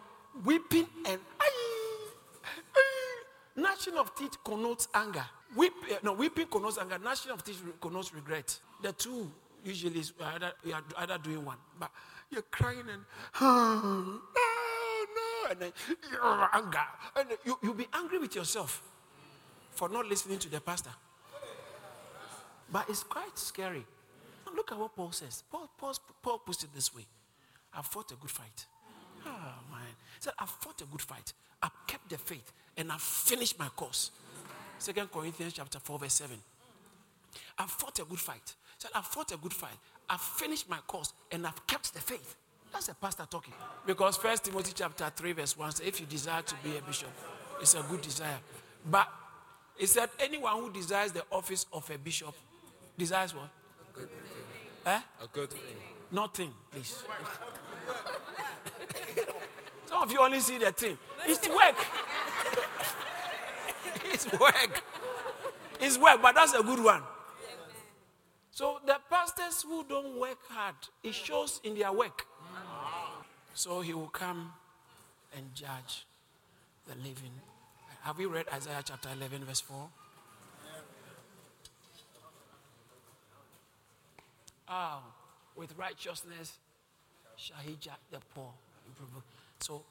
weeping 0.46 0.88
and 1.06 1.20
gnashing 3.56 3.98
of 3.98 4.16
teeth 4.16 4.38
connotes 4.44 4.88
anger. 4.94 5.26
Weep, 5.56 5.74
uh, 5.92 5.96
no, 6.04 6.14
weeping 6.14 6.48
connotes 6.48 6.78
anger. 6.78 6.98
Gnashing 6.98 7.32
of 7.32 7.44
teeth 7.44 7.62
connotes 7.82 8.14
regret. 8.14 8.58
The 8.82 8.94
two 8.94 9.30
usually 9.68 10.02
either, 10.34 10.54
you 10.64 10.74
are 10.74 10.84
either 10.98 11.18
doing 11.18 11.44
one, 11.44 11.58
but 11.80 11.92
you're 12.32 12.42
crying 12.44 12.86
and 12.92 13.04
ah, 13.36 13.82
oh, 13.84 15.06
no, 15.16 15.52
and 15.52 15.60
then 15.60 15.74
you're 16.12 16.50
anger, 16.54 16.88
and 17.16 17.30
you 17.46 17.58
you'll 17.62 17.74
be 17.74 17.88
angry 17.94 18.20
with 18.20 18.36
yourself 18.36 18.82
for 19.72 19.90
not 19.90 20.06
listening 20.06 20.40
to 20.40 20.50
the 20.50 20.62
pastor. 20.62 20.92
But 22.72 22.90
it's 22.90 23.04
quite 23.04 23.38
scary. 23.38 23.86
Look 24.56 24.72
at 24.72 24.78
what 24.78 24.96
Paul 24.96 25.12
says. 25.12 25.44
Paul, 25.52 25.70
Paul, 25.78 25.94
Paul 26.22 26.40
puts 26.40 26.64
it 26.64 26.74
this 26.74 26.94
way: 26.96 27.06
"I've 27.74 27.86
fought 27.86 28.12
a 28.12 28.16
good 28.16 28.32
fight." 28.32 28.66
Oh 29.26 29.54
man, 29.72 29.94
he 30.16 30.22
said, 30.22 30.34
"I've 30.40 30.50
fought 30.50 30.82
a 30.82 30.86
good 30.86 31.02
fight. 31.02 31.34
I've 31.62 31.72
kept 31.86 32.10
the 32.10 32.18
faith, 32.18 32.52
and 32.76 32.92
I've 32.92 33.02
finished 33.02 33.60
my 33.60 33.68
course." 33.70 34.12
Second 34.80 35.12
Corinthians 35.12 35.54
chapter 35.54 35.80
four, 35.80 36.00
verse 36.00 36.14
seven. 36.14 36.38
I've 37.58 37.70
fought 37.70 38.00
a 38.00 38.06
good 38.06 38.20
fight. 38.20 38.56
Said, 38.78 38.92
I've 38.94 39.06
fought 39.06 39.32
a 39.32 39.38
good 39.38 39.54
fight. 39.54 39.72
I've 40.10 40.22
finished 40.22 40.70
my 40.70 40.78
course 40.88 41.14
and 41.32 41.46
I've 41.46 41.66
kept 41.68 41.94
the 41.94 42.00
faith. 42.00 42.36
That's 42.72 42.90
a 42.90 42.96
pastor 42.96 43.26
talking. 43.30 43.54
Because 43.86 44.18
First 44.18 44.46
Timothy 44.46 44.74
chapter 44.76 45.10
3, 45.16 45.32
verse 45.32 45.58
1 45.58 45.72
says, 45.72 45.88
if 45.88 46.00
you 46.00 46.06
desire 46.06 46.42
to 46.44 46.56
be 46.64 46.78
a 46.78 46.82
bishop, 46.82 47.10
it's 47.60 47.74
a 47.74 47.84
good 47.90 48.02
desire. 48.02 48.38
But 48.90 49.08
it 49.80 49.88
said, 49.88 50.10
anyone 50.20 50.62
who 50.62 50.72
desires 50.72 51.12
the 51.12 51.24
office 51.32 51.66
of 51.74 51.90
a 51.90 51.98
bishop 51.98 52.36
desires 52.98 53.34
what? 53.34 53.50
A 53.96 54.00
good 54.00 54.10
thing. 54.10 54.20
Eh? 54.86 55.00
A 55.24 55.28
good 55.32 55.50
thing. 55.50 55.62
Nothing, 56.12 56.54
please. 56.72 57.04
Some 59.86 60.04
of 60.04 60.12
you 60.12 60.20
only 60.20 60.40
see 60.40 60.58
the 60.58 60.72
thing. 60.72 60.98
It's 61.26 61.48
work. 61.48 61.76
it's 64.14 64.32
work. 64.34 64.84
It's 65.80 65.98
work, 65.98 66.22
but 66.22 66.36
that's 66.36 66.54
a 66.54 66.64
good 66.64 66.84
one. 66.84 67.02
So 68.58 68.80
the 68.88 68.98
pastors 69.08 69.62
who 69.62 69.86
don't 69.88 70.20
work 70.20 70.40
hard, 70.50 70.74
it 71.04 71.14
shows 71.14 71.62
in 71.64 71.78
their 71.78 71.92
work. 71.92 72.26
So 73.54 73.82
he 73.82 73.94
will 73.94 74.08
come 74.08 74.52
and 75.36 75.54
judge 75.54 76.08
the 76.88 76.96
living. 76.96 77.34
Have 78.02 78.20
you 78.20 78.30
read 78.30 78.46
Isaiah 78.52 78.82
chapter 78.84 79.10
11, 79.16 79.46
verse 79.46 79.62
4? 79.62 79.90
Oh, 84.70 85.04
with 85.56 85.78
righteousness 85.78 86.58
shall 87.36 87.58
he 87.58 87.78
judge 87.80 87.94
the 88.10 88.18
poor. 88.34 88.50
So 89.60 89.84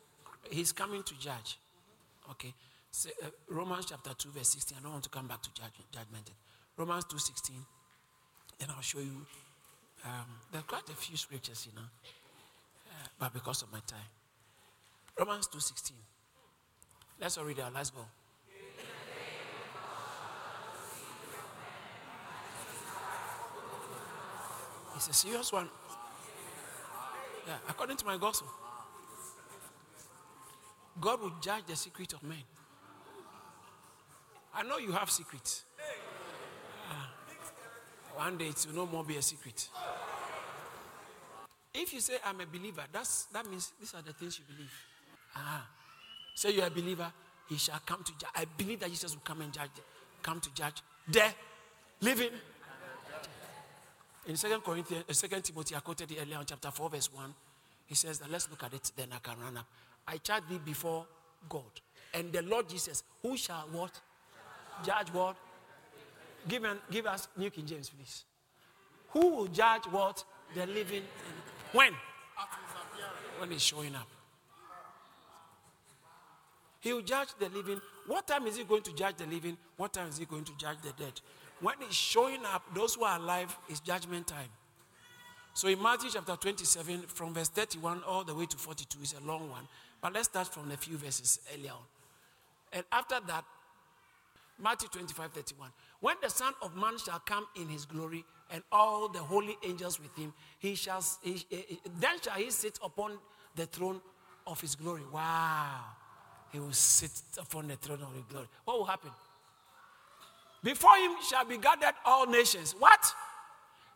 he's 0.50 0.72
coming 0.72 1.04
to 1.04 1.16
judge. 1.20 1.56
Okay. 2.32 2.52
So, 2.90 3.10
uh, 3.22 3.26
Romans 3.48 3.86
chapter 3.88 4.10
2, 4.18 4.30
verse 4.30 4.48
16. 4.48 4.78
I 4.80 4.82
don't 4.82 4.90
want 4.90 5.04
to 5.04 5.10
come 5.10 5.28
back 5.28 5.42
to 5.42 5.50
judgment. 5.54 6.32
Romans 6.76 7.04
2, 7.04 7.16
16. 7.16 7.54
Then 8.58 8.68
I'll 8.74 8.80
show 8.82 8.98
you. 8.98 9.26
Um, 10.04 10.26
there 10.52 10.60
are 10.60 10.64
quite 10.64 10.88
a 10.88 10.92
few 10.94 11.16
scriptures, 11.16 11.66
you 11.68 11.74
know, 11.74 11.86
uh, 12.90 13.06
but 13.18 13.32
because 13.32 13.62
of 13.62 13.72
my 13.72 13.80
time. 13.86 14.08
Romans 15.18 15.48
2.16. 15.48 15.92
Let's 17.20 17.38
all 17.38 17.44
read. 17.44 17.58
Let's 17.74 17.90
go. 17.90 18.00
It's 24.96 25.08
a 25.08 25.12
serious 25.12 25.52
one. 25.52 25.68
Yeah, 27.46 27.54
according 27.68 27.96
to 27.98 28.06
my 28.06 28.16
gospel. 28.16 28.48
God 31.00 31.20
will 31.20 31.32
judge 31.42 31.64
the 31.66 31.76
secret 31.76 32.12
of 32.14 32.22
men. 32.22 32.42
I 34.54 34.62
know 34.62 34.78
you 34.78 34.92
have 34.92 35.10
secrets. 35.10 35.64
One 38.16 38.38
day 38.38 38.46
it 38.46 38.66
will 38.68 38.84
no 38.84 38.86
more 38.90 39.04
be 39.04 39.16
a 39.16 39.22
secret. 39.22 39.68
If 41.74 41.92
you 41.92 42.00
say 42.00 42.14
I'm 42.24 42.40
a 42.40 42.46
believer, 42.46 42.82
that's 42.90 43.26
that 43.26 43.48
means 43.48 43.72
these 43.78 43.94
are 43.94 44.02
the 44.02 44.12
things 44.12 44.38
you 44.38 44.44
believe. 44.52 44.72
Ah. 45.36 45.68
Say 46.34 46.52
you're 46.52 46.66
a 46.66 46.70
believer, 46.70 47.12
he 47.48 47.56
shall 47.56 47.80
come 47.84 48.02
to 48.02 48.12
judge. 48.12 48.30
I 48.34 48.44
believe 48.56 48.80
that 48.80 48.90
Jesus 48.90 49.14
will 49.14 49.22
come 49.22 49.42
and 49.42 49.52
judge, 49.52 49.70
come 50.22 50.40
to 50.40 50.52
judge 50.54 50.82
the 51.08 51.24
living. 52.00 52.30
In 54.26 54.36
Second 54.36 54.62
Corinthians, 54.62 55.04
uh, 55.08 55.12
Second 55.12 55.42
Timothy, 55.44 55.76
I 55.76 55.80
quoted 55.80 56.10
it 56.10 56.18
earlier 56.20 56.38
on 56.38 56.46
chapter 56.46 56.70
4, 56.70 56.90
verse 56.90 57.12
1. 57.12 57.32
He 57.86 57.94
says 57.94 58.18
that 58.18 58.30
let's 58.30 58.50
look 58.50 58.64
at 58.64 58.74
it, 58.74 58.90
then 58.96 59.08
I 59.14 59.18
can 59.18 59.38
run 59.40 59.56
up. 59.56 59.66
I 60.08 60.16
charge 60.16 60.42
thee 60.48 60.58
before 60.64 61.06
God 61.48 61.62
and 62.16 62.32
the 62.32 62.42
Lord 62.42 62.68
Jesus, 62.68 63.02
who 63.22 63.36
shall 63.36 63.68
what? 63.70 64.00
Judge 64.84 65.08
what? 65.12 65.36
Give, 66.48 66.64
an, 66.64 66.78
give 66.90 67.06
us 67.06 67.28
New 67.36 67.50
King 67.50 67.66
James, 67.66 67.90
please. 67.90 68.24
Who 69.10 69.28
will 69.28 69.46
judge 69.46 69.84
what? 69.90 70.22
The 70.54 70.66
living. 70.66 71.02
When? 71.72 71.92
When 73.38 73.50
he's 73.50 73.62
showing 73.62 73.94
up. 73.94 74.08
He 76.80 76.92
will 76.92 77.02
judge 77.02 77.28
the 77.38 77.48
living. 77.48 77.80
What 78.06 78.28
time 78.28 78.46
is 78.46 78.56
he 78.56 78.64
going 78.64 78.82
to 78.82 78.94
judge 78.94 79.16
the 79.16 79.26
living? 79.26 79.56
What 79.76 79.92
time 79.92 80.08
is 80.08 80.18
he 80.18 80.24
going 80.24 80.44
to 80.44 80.52
judge 80.56 80.76
the 80.82 80.92
dead? 80.92 81.20
When 81.60 81.74
he's 81.80 81.94
showing 81.94 82.44
up, 82.44 82.62
those 82.74 82.94
who 82.94 83.04
are 83.04 83.18
alive, 83.18 83.56
is 83.68 83.80
judgment 83.80 84.26
time. 84.26 84.50
So 85.54 85.68
in 85.68 85.82
Matthew 85.82 86.10
chapter 86.12 86.36
27, 86.36 87.02
from 87.08 87.32
verse 87.34 87.48
31 87.48 88.02
all 88.06 88.24
the 88.24 88.34
way 88.34 88.46
to 88.46 88.56
42, 88.56 88.98
is 89.02 89.14
a 89.14 89.26
long 89.26 89.48
one. 89.50 89.66
But 90.00 90.12
let's 90.12 90.28
start 90.28 90.48
from 90.48 90.70
a 90.70 90.76
few 90.76 90.98
verses 90.98 91.40
earlier 91.52 91.72
on. 91.72 91.84
And 92.72 92.84
after 92.92 93.16
that, 93.26 93.44
Matthew 94.62 94.88
25, 94.88 95.32
31. 95.32 95.70
When 96.00 96.16
the 96.22 96.28
Son 96.28 96.52
of 96.62 96.76
Man 96.76 96.98
shall 96.98 97.20
come 97.20 97.46
in 97.56 97.68
his 97.68 97.84
glory 97.84 98.24
and 98.50 98.62
all 98.70 99.08
the 99.08 99.18
holy 99.18 99.56
angels 99.64 99.98
with 99.98 100.14
him, 100.16 100.32
he 100.58 100.74
shall, 100.74 101.04
he, 101.22 101.44
he, 101.48 101.80
then 101.98 102.20
shall 102.22 102.34
he 102.34 102.50
sit 102.50 102.78
upon 102.84 103.18
the 103.54 103.66
throne 103.66 104.00
of 104.46 104.60
his 104.60 104.74
glory. 104.74 105.02
Wow. 105.12 105.80
He 106.52 106.60
will 106.60 106.72
sit 106.72 107.10
upon 107.38 107.68
the 107.68 107.76
throne 107.76 108.02
of 108.02 108.14
his 108.14 108.24
glory. 108.30 108.46
What 108.64 108.78
will 108.78 108.84
happen? 108.84 109.10
Before 110.62 110.96
him 110.96 111.12
shall 111.28 111.44
be 111.44 111.58
gathered 111.58 111.94
all 112.04 112.26
nations. 112.26 112.74
What? 112.78 113.12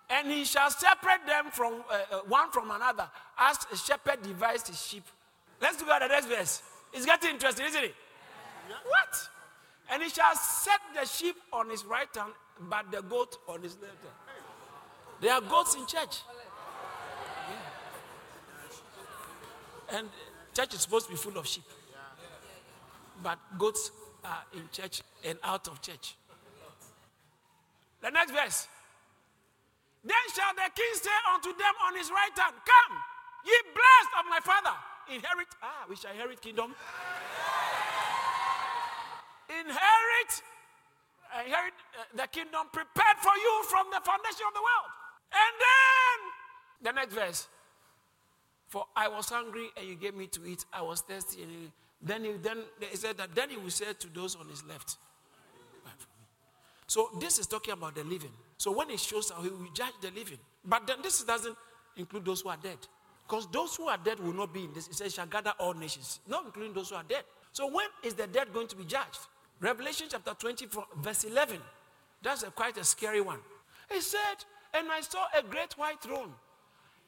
And 0.09 0.31
he 0.31 0.45
shall 0.45 0.71
separate 0.71 1.27
them 1.27 1.47
from 1.53 1.85
uh, 1.91 2.17
uh, 2.17 2.21
one 2.27 2.51
from 2.51 2.71
another, 2.71 3.09
as 3.39 3.59
a 3.73 3.77
shepherd 3.77 4.23
divides 4.23 4.69
his 4.69 4.85
sheep. 4.85 5.05
Let's 5.61 5.81
look 5.81 5.91
at 5.91 6.01
the 6.01 6.09
next 6.09 6.27
verse. 6.27 6.63
It's 6.93 7.07
getting 7.07 7.31
interesting, 7.31 7.67
isn't 7.67 7.85
it? 7.85 7.95
What? 8.69 9.29
And 9.91 10.03
he 10.03 10.09
shall 10.09 10.35
set 10.37 10.81
the 10.95 11.05
sheep 11.05 11.37
on 11.53 11.69
his 11.69 11.85
right 11.85 12.09
hand, 12.15 12.33
but 12.69 12.91
the 12.93 13.03
goat 13.03 13.37
on 13.49 13.63
his 13.63 13.77
left 13.83 14.03
hand. 14.03 14.15
There 15.21 15.35
are 15.35 15.41
goats 15.41 15.75
in 15.75 15.85
church. 15.87 16.21
Yeah. 19.91 19.99
And 19.99 20.09
church 20.55 20.75
is 20.75 20.83
supposed 20.83 21.07
to 21.07 21.13
be 21.13 21.19
full 21.19 21.37
of 21.37 21.47
sheep. 21.47 21.65
But 23.23 23.39
goats 23.59 23.91
are 24.25 24.45
in 24.55 24.69
church 24.73 25.03
and 25.25 25.39
out 25.43 25.67
of 25.69 25.83
church. 25.83 26.15
The 28.01 28.11
next 28.11 28.31
verse. 28.31 28.69
Then 30.03 30.17
shall 30.35 30.55
the 30.55 30.71
king 30.75 30.95
say 30.95 31.11
unto 31.35 31.51
them 31.51 31.75
on 31.87 31.97
his 31.97 32.11
right 32.11 32.39
hand, 32.39 32.55
Come, 32.65 32.97
ye 33.45 33.53
blessed 33.75 34.13
of 34.19 34.25
my 34.31 34.41
father, 34.41 34.75
inherit. 35.13 35.49
Ah, 35.63 35.85
we 35.89 35.97
shall 35.97 36.13
inherit 36.13 36.41
kingdom 36.41 36.75
inherit, 39.51 40.33
inherit 41.45 41.75
uh, 41.99 42.05
the 42.15 42.27
kingdom 42.29 42.67
prepared 42.73 43.19
for 43.19 43.35
you 43.37 43.55
from 43.69 43.87
the 43.91 44.01
foundation 44.05 44.47
of 44.47 44.55
the 44.55 44.63
world. 44.63 44.91
And 45.33 45.55
then, 45.67 46.19
the 46.83 46.93
next 46.93 47.15
verse. 47.15 47.49
For 48.69 48.87
I 48.95 49.09
was 49.09 49.29
hungry 49.29 49.69
and 49.77 49.87
you 49.89 49.97
gave 49.97 50.15
me 50.15 50.29
to 50.29 50.47
eat. 50.47 50.65
I 50.73 50.83
was 50.83 51.01
thirsty 51.03 51.43
and 51.43 51.51
you, 51.51 51.73
then 52.01 52.25
he 52.25 52.33
then 52.41 52.59
he 52.79 52.97
said 52.97 53.19
that 53.19 53.35
then 53.35 53.51
he 53.51 53.57
will 53.57 53.71
say 53.71 53.93
to 53.99 54.09
those 54.09 54.37
on 54.37 54.49
his 54.49 54.65
left. 54.65 54.97
So 56.87 57.09
this 57.21 57.39
is 57.39 57.47
talking 57.47 57.73
about 57.73 57.95
the 57.95 58.03
living. 58.03 58.33
So 58.59 58.73
when 58.73 58.89
he 58.89 58.97
shows 58.97 59.31
how 59.31 59.43
he 59.43 59.49
will 59.49 59.71
judge 59.73 59.95
the 60.01 60.11
living. 60.11 60.39
But 60.65 60.87
then 60.87 60.97
this 61.03 61.23
doesn't 61.23 61.57
include 61.97 62.25
those 62.25 62.41
who 62.41 62.49
are 62.49 62.59
dead. 62.61 62.79
Because 63.27 63.47
those 63.53 63.77
who 63.77 63.87
are 63.87 63.97
dead 63.97 64.19
will 64.19 64.33
not 64.33 64.53
be 64.53 64.65
in 64.65 64.73
this. 64.75 64.89
It 64.89 64.95
says, 64.95 65.15
shall 65.15 65.27
gather 65.27 65.53
all 65.61 65.73
nations, 65.73 66.19
not 66.27 66.47
including 66.47 66.75
those 66.75 66.91
who 66.91 66.97
are 66.97 67.05
dead. 67.09 67.23
So 67.53 67.71
when 67.71 67.87
is 68.03 68.15
the 68.15 68.27
dead 68.27 68.53
going 68.53 68.67
to 68.67 68.75
be 68.75 68.85
judged? 68.85 69.21
Revelation 69.61 70.07
chapter 70.11 70.33
24, 70.35 70.85
verse 71.03 71.25
11. 71.25 71.59
That's 72.23 72.43
a, 72.43 72.51
quite 72.51 72.77
a 72.79 72.85
scary 72.85 73.21
one. 73.21 73.39
He 73.91 74.01
said, 74.01 74.45
And 74.75 74.91
I 74.91 75.01
saw 75.01 75.27
a 75.39 75.43
great 75.43 75.75
white 75.75 76.01
throne, 76.01 76.33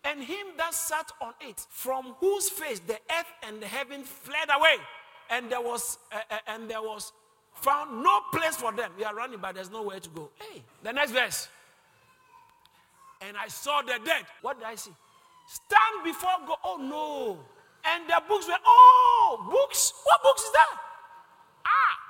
and 0.05 0.23
him 0.23 0.49
that 0.59 0.75
sat 0.75 1.11
on 1.21 1.33
it, 1.41 1.67
from 1.71 2.15
whose 2.19 2.49
face 2.49 2.81
the 2.81 2.95
earth 2.95 3.33
and 3.47 3.63
the 3.63 3.67
heaven 3.67 4.03
fled 4.05 4.49
away, 4.55 4.77
and 5.31 5.51
there 5.51 5.61
was 5.61 5.99
uh, 6.13 6.17
uh, 6.31 6.39
and 6.49 6.69
there 6.69 6.83
was 6.83 7.13
found 7.55 8.03
no 8.03 8.21
place 8.33 8.57
for 8.57 8.73
them. 8.73 8.91
We 8.99 9.05
are 9.05 9.15
running, 9.15 9.39
but 9.41 9.55
there's 9.55 9.71
nowhere 9.71 10.01
to 10.01 10.09
go. 10.11 10.31
Hey, 10.35 10.63
the 10.83 10.93
next 10.93 11.13
verse. 11.13 11.49
And 13.21 13.37
I 13.37 13.49
saw 13.49 13.83
the 13.83 13.99
dead. 14.05 14.25
What 14.43 14.59
did 14.59 14.67
I 14.67 14.75
see? 14.75 14.91
Stand 15.47 16.05
before 16.05 16.31
God. 16.47 16.59
Oh 16.65 16.77
no. 16.77 17.39
And 17.85 18.09
the 18.09 18.21
books 18.29 18.47
were, 18.47 18.55
oh, 18.65 19.49
books? 19.51 19.93
What 20.05 20.23
books 20.23 20.43
is 20.43 20.53
that? 20.53 20.77
Ah. 21.67 22.02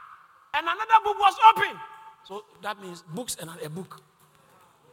And 0.55 0.67
another 0.67 1.05
book 1.05 1.19
was 1.19 1.35
open. 1.51 1.77
So 2.25 2.45
that 2.63 2.81
means 2.81 3.03
books 3.15 3.37
and 3.41 3.51
a 3.65 3.69
book. 3.69 4.01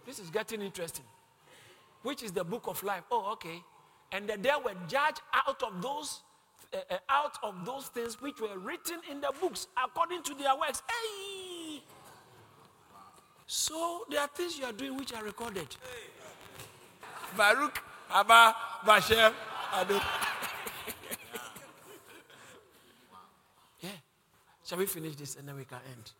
This 0.06 0.20
is 0.20 0.30
getting 0.30 0.62
interesting. 0.62 1.06
Which 2.04 2.24
is 2.24 2.32
the 2.32 2.44
book 2.44 2.68
of 2.68 2.82
life? 2.84 3.04
Oh, 3.12 3.32
okay. 3.34 3.62
And 4.12 4.28
the 4.28 4.38
dead 4.38 4.56
were 4.64 4.74
judged 4.88 5.22
out 5.34 5.62
of 5.62 5.82
those 5.82 6.22
uh, 6.74 6.98
out 7.10 7.38
of 7.44 7.66
those 7.66 7.88
things 7.88 8.22
which 8.22 8.40
were 8.40 8.58
written 8.60 9.00
in 9.10 9.22
the 9.22 9.32
books 9.42 9.68
according 9.84 10.22
to 10.24 10.34
their 10.36 10.56
works. 10.56 10.84
Hey! 10.88 11.82
So 13.48 14.06
there 14.10 14.22
are 14.22 14.28
things 14.28 14.58
you 14.60 14.66
are 14.66 14.72
doing 14.72 14.96
which 14.96 15.12
are 15.14 15.24
recorded. 15.24 15.68
Baruch, 17.36 17.84
Abba, 18.12 18.56
Bashem, 18.86 19.34
Ado. 19.74 20.00
yeah. 23.82 23.90
Shall 24.70 24.78
we 24.78 24.86
finish 24.86 25.16
this 25.16 25.36
and 25.36 25.48
then 25.48 25.56
we 25.56 25.66
can 25.66 25.80
end? 25.92 26.12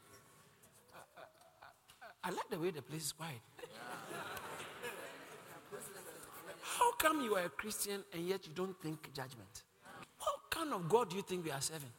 I, 0.96 1.22
I, 2.24 2.30
I 2.30 2.32
like 2.32 2.50
the 2.50 2.58
way 2.58 2.72
the 2.72 2.82
place 2.82 3.06
is 3.06 3.12
quiet. 3.12 3.38
How 6.64 6.92
come 6.94 7.22
you 7.22 7.36
are 7.36 7.46
a 7.46 7.50
Christian 7.50 8.04
and 8.12 8.28
yet 8.28 8.48
you 8.48 8.54
don't 8.56 8.76
think 8.82 9.14
judgment? 9.14 9.64
What 10.18 10.50
kind 10.50 10.74
of 10.74 10.90
God 10.90 11.12
do 11.12 11.18
you 11.18 11.22
think 11.22 11.46
we 11.46 11.52
are 11.52 11.62
serving? 11.62 11.92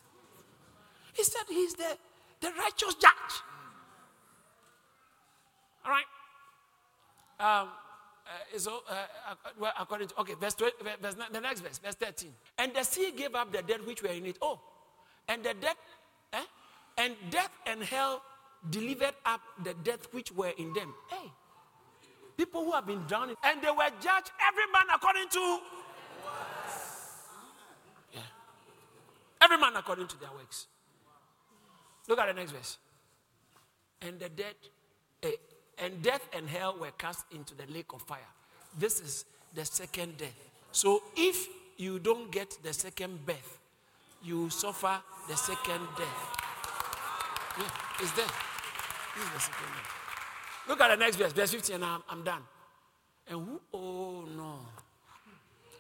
He 1.13 1.23
said 1.23 1.43
he's 1.49 1.75
the, 1.75 1.97
the 2.41 2.51
righteous 2.59 2.95
judge. 2.95 3.43
All 5.85 5.93
right. 5.93 6.05
Um, 7.39 7.69
uh, 8.27 8.59
so, 8.59 8.83
uh, 8.91 9.35
well, 9.57 9.73
according 9.79 10.09
to, 10.09 10.21
okay, 10.23 10.35
verse, 10.35 10.55
12, 10.55 10.73
verse, 11.01 11.15
the 11.33 11.41
next 11.41 11.61
verse, 11.61 11.79
verse 11.79 11.95
13. 11.95 12.33
And 12.59 12.75
the 12.75 12.83
sea 12.83 13.13
gave 13.17 13.37
up 13.37 13.53
the 13.53 13.63
dead 13.63 13.87
which 13.87 14.03
were 14.03 14.09
in 14.09 14.27
it. 14.27 14.37
Oh, 14.43 14.59
and 15.29 15.45
the 15.45 15.55
death, 15.55 15.77
eh? 16.33 16.45
and 16.99 17.15
death 17.31 17.51
and 17.67 17.83
hell 17.83 18.23
delivered 18.71 19.15
up 19.25 19.41
the 19.65 19.75
death 19.83 20.07
which 20.13 20.33
were 20.33 20.53
in 20.59 20.73
them. 20.75 20.93
Hey, 21.09 21.31
people 22.37 22.65
who 22.65 22.73
have 22.73 22.87
been 22.87 23.03
drowned, 23.07 23.37
and 23.45 23.63
they 23.63 23.71
were 23.71 23.91
judged, 24.01 24.31
every 24.49 24.67
man 24.73 24.95
according 24.95 25.29
to 25.31 25.59
Yeah. 28.13 28.21
Every 29.41 29.59
man 29.59 29.77
according 29.77 30.09
to 30.09 30.21
their 30.21 30.31
works. 30.33 30.67
Look 32.09 32.19
at 32.19 32.27
the 32.27 32.35
next 32.35 32.53
verse. 32.53 32.79
And 34.03 34.19
the 34.19 34.29
dead, 34.29 34.55
eh, 35.23 35.31
and 35.79 36.03
death 36.03 36.29
and 36.33 36.49
hell 36.49 36.77
were 36.79 36.91
cast 36.99 37.25
into 37.31 37.55
the 37.55 37.67
lake 37.73 37.93
of 37.93 38.03
fire. 38.03 38.19
This 38.79 39.01
is 39.01 39.25
the 39.55 39.65
second 39.65 40.17
death. 40.19 40.35
So 40.73 41.03
if 41.17 41.49
you 41.77 41.99
don't 41.99 42.31
get 42.31 42.59
the 42.63 42.73
second 42.73 43.25
birth, 43.25 43.60
you 44.23 44.51
suffer 44.51 45.01
the 45.29 45.37
second 45.37 45.87
death. 45.97 46.37
Yeah, 47.59 47.65
it's 48.01 48.13
there. 48.13 48.27
This 48.27 49.25
is 49.25 49.31
the 49.33 49.41
second 49.41 49.67
death. 49.67 50.01
Look 50.69 50.81
at 50.81 50.89
the 50.89 50.97
next 50.97 51.17
verse, 51.17 51.33
verse 51.33 51.51
15, 51.53 51.75
and 51.77 51.85
I'm, 51.85 52.03
I'm 52.09 52.23
done. 52.23 52.43
And 53.27 53.39
who? 53.41 53.61
Oh 53.73 54.25
no. 54.37 54.59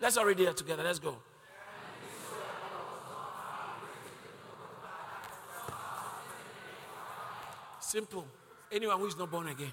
Let's 0.01 0.17
all 0.17 0.25
read 0.25 0.41
it 0.41 0.57
together. 0.57 0.83
Let's 0.83 0.99
go. 0.99 1.17
Simple. 7.81 8.27
Anyone 8.73 9.01
who 9.01 9.07
is 9.07 9.19
not 9.19 9.31
born 9.31 9.49
again. 9.49 9.73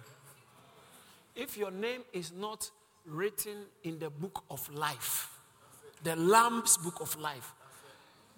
If 1.36 1.56
your 1.56 1.70
name 1.70 2.02
is 2.14 2.32
not 2.32 2.72
written 3.06 3.66
in 3.84 4.00
the 4.00 4.10
book 4.10 4.44
of 4.50 4.68
life, 4.74 5.30
the 6.04 6.16
Lamb's 6.16 6.78
book 6.78 7.00
of 7.00 7.16
life, 7.20 7.54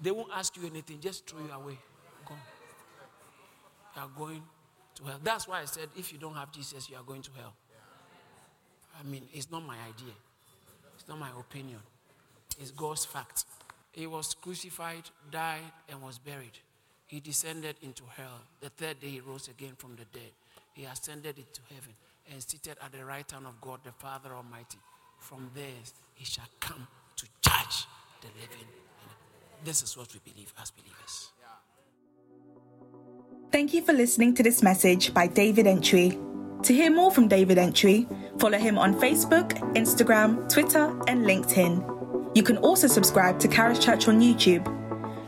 they 0.01 0.11
won't 0.11 0.31
ask 0.33 0.55
you 0.57 0.65
anything, 0.65 0.99
just 0.99 1.29
throw 1.29 1.39
you 1.39 1.51
away. 1.51 1.77
Go. 2.25 2.35
You 3.95 4.01
are 4.01 4.09
going 4.17 4.43
to 4.95 5.03
hell. 5.03 5.19
That's 5.23 5.47
why 5.47 5.61
I 5.61 5.65
said 5.65 5.89
if 5.97 6.13
you 6.13 6.19
don't 6.19 6.35
have 6.35 6.51
Jesus, 6.51 6.89
you 6.89 6.95
are 6.95 7.03
going 7.03 7.21
to 7.23 7.31
hell. 7.37 7.53
I 8.99 9.03
mean, 9.03 9.23
it's 9.33 9.49
not 9.51 9.65
my 9.65 9.75
idea, 9.75 10.13
it's 10.95 11.07
not 11.07 11.19
my 11.19 11.29
opinion, 11.37 11.79
it's 12.59 12.71
God's 12.71 13.05
fact. 13.05 13.45
He 13.91 14.07
was 14.07 14.35
crucified, 14.35 15.03
died, 15.31 15.71
and 15.89 16.01
was 16.01 16.17
buried. 16.19 16.57
He 17.07 17.19
descended 17.19 17.75
into 17.81 18.03
hell. 18.15 18.41
The 18.61 18.69
third 18.69 18.99
day 18.99 19.07
he 19.07 19.19
rose 19.19 19.47
again 19.47 19.73
from 19.77 19.95
the 19.95 20.05
dead. 20.17 20.31
He 20.73 20.85
ascended 20.85 21.37
into 21.37 21.61
heaven 21.73 21.93
and 22.31 22.43
seated 22.43 22.77
at 22.83 22.91
the 22.91 23.03
right 23.03 23.29
hand 23.29 23.47
of 23.47 23.59
God 23.59 23.79
the 23.83 23.91
Father 23.91 24.29
Almighty. 24.35 24.77
From 25.17 25.49
there 25.55 25.65
he 26.13 26.23
shall 26.23 26.47
come 26.59 26.87
to 27.15 27.25
judge 27.41 27.87
the 28.21 28.27
living. 28.39 28.67
This 29.63 29.83
is 29.83 29.97
what 29.97 30.13
we 30.13 30.19
believe 30.31 30.53
as 30.61 30.71
believers. 30.71 31.31
Thank 33.51 33.73
you 33.73 33.81
for 33.81 33.93
listening 33.93 34.35
to 34.35 34.43
this 34.43 34.61
message 34.61 35.13
by 35.13 35.27
David 35.27 35.65
Antwi. 35.65 36.17
To 36.63 36.73
hear 36.73 36.91
more 36.91 37.11
from 37.11 37.27
David 37.27 37.57
Antwi, 37.57 38.07
follow 38.39 38.57
him 38.57 38.77
on 38.77 38.93
Facebook, 38.99 39.53
Instagram, 39.75 40.47
Twitter, 40.51 40.85
and 41.07 41.25
LinkedIn. 41.25 42.35
You 42.35 42.43
can 42.43 42.57
also 42.57 42.87
subscribe 42.87 43.39
to 43.39 43.47
Charis 43.47 43.79
Church 43.79 44.07
on 44.07 44.21
YouTube 44.21 44.63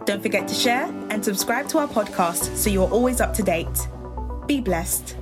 don't 0.06 0.22
forget 0.22 0.48
to 0.48 0.56
share 0.56 0.86
and 1.10 1.24
subscribe 1.24 1.68
to 1.70 1.78
our 1.78 1.88
podcast 1.88 2.56
so 2.56 2.70
you're 2.70 2.90
always 2.90 3.22
up 3.22 3.34
to 3.36 3.44
date. 3.44 3.88
Be 4.48 4.60
blessed. 4.60 5.21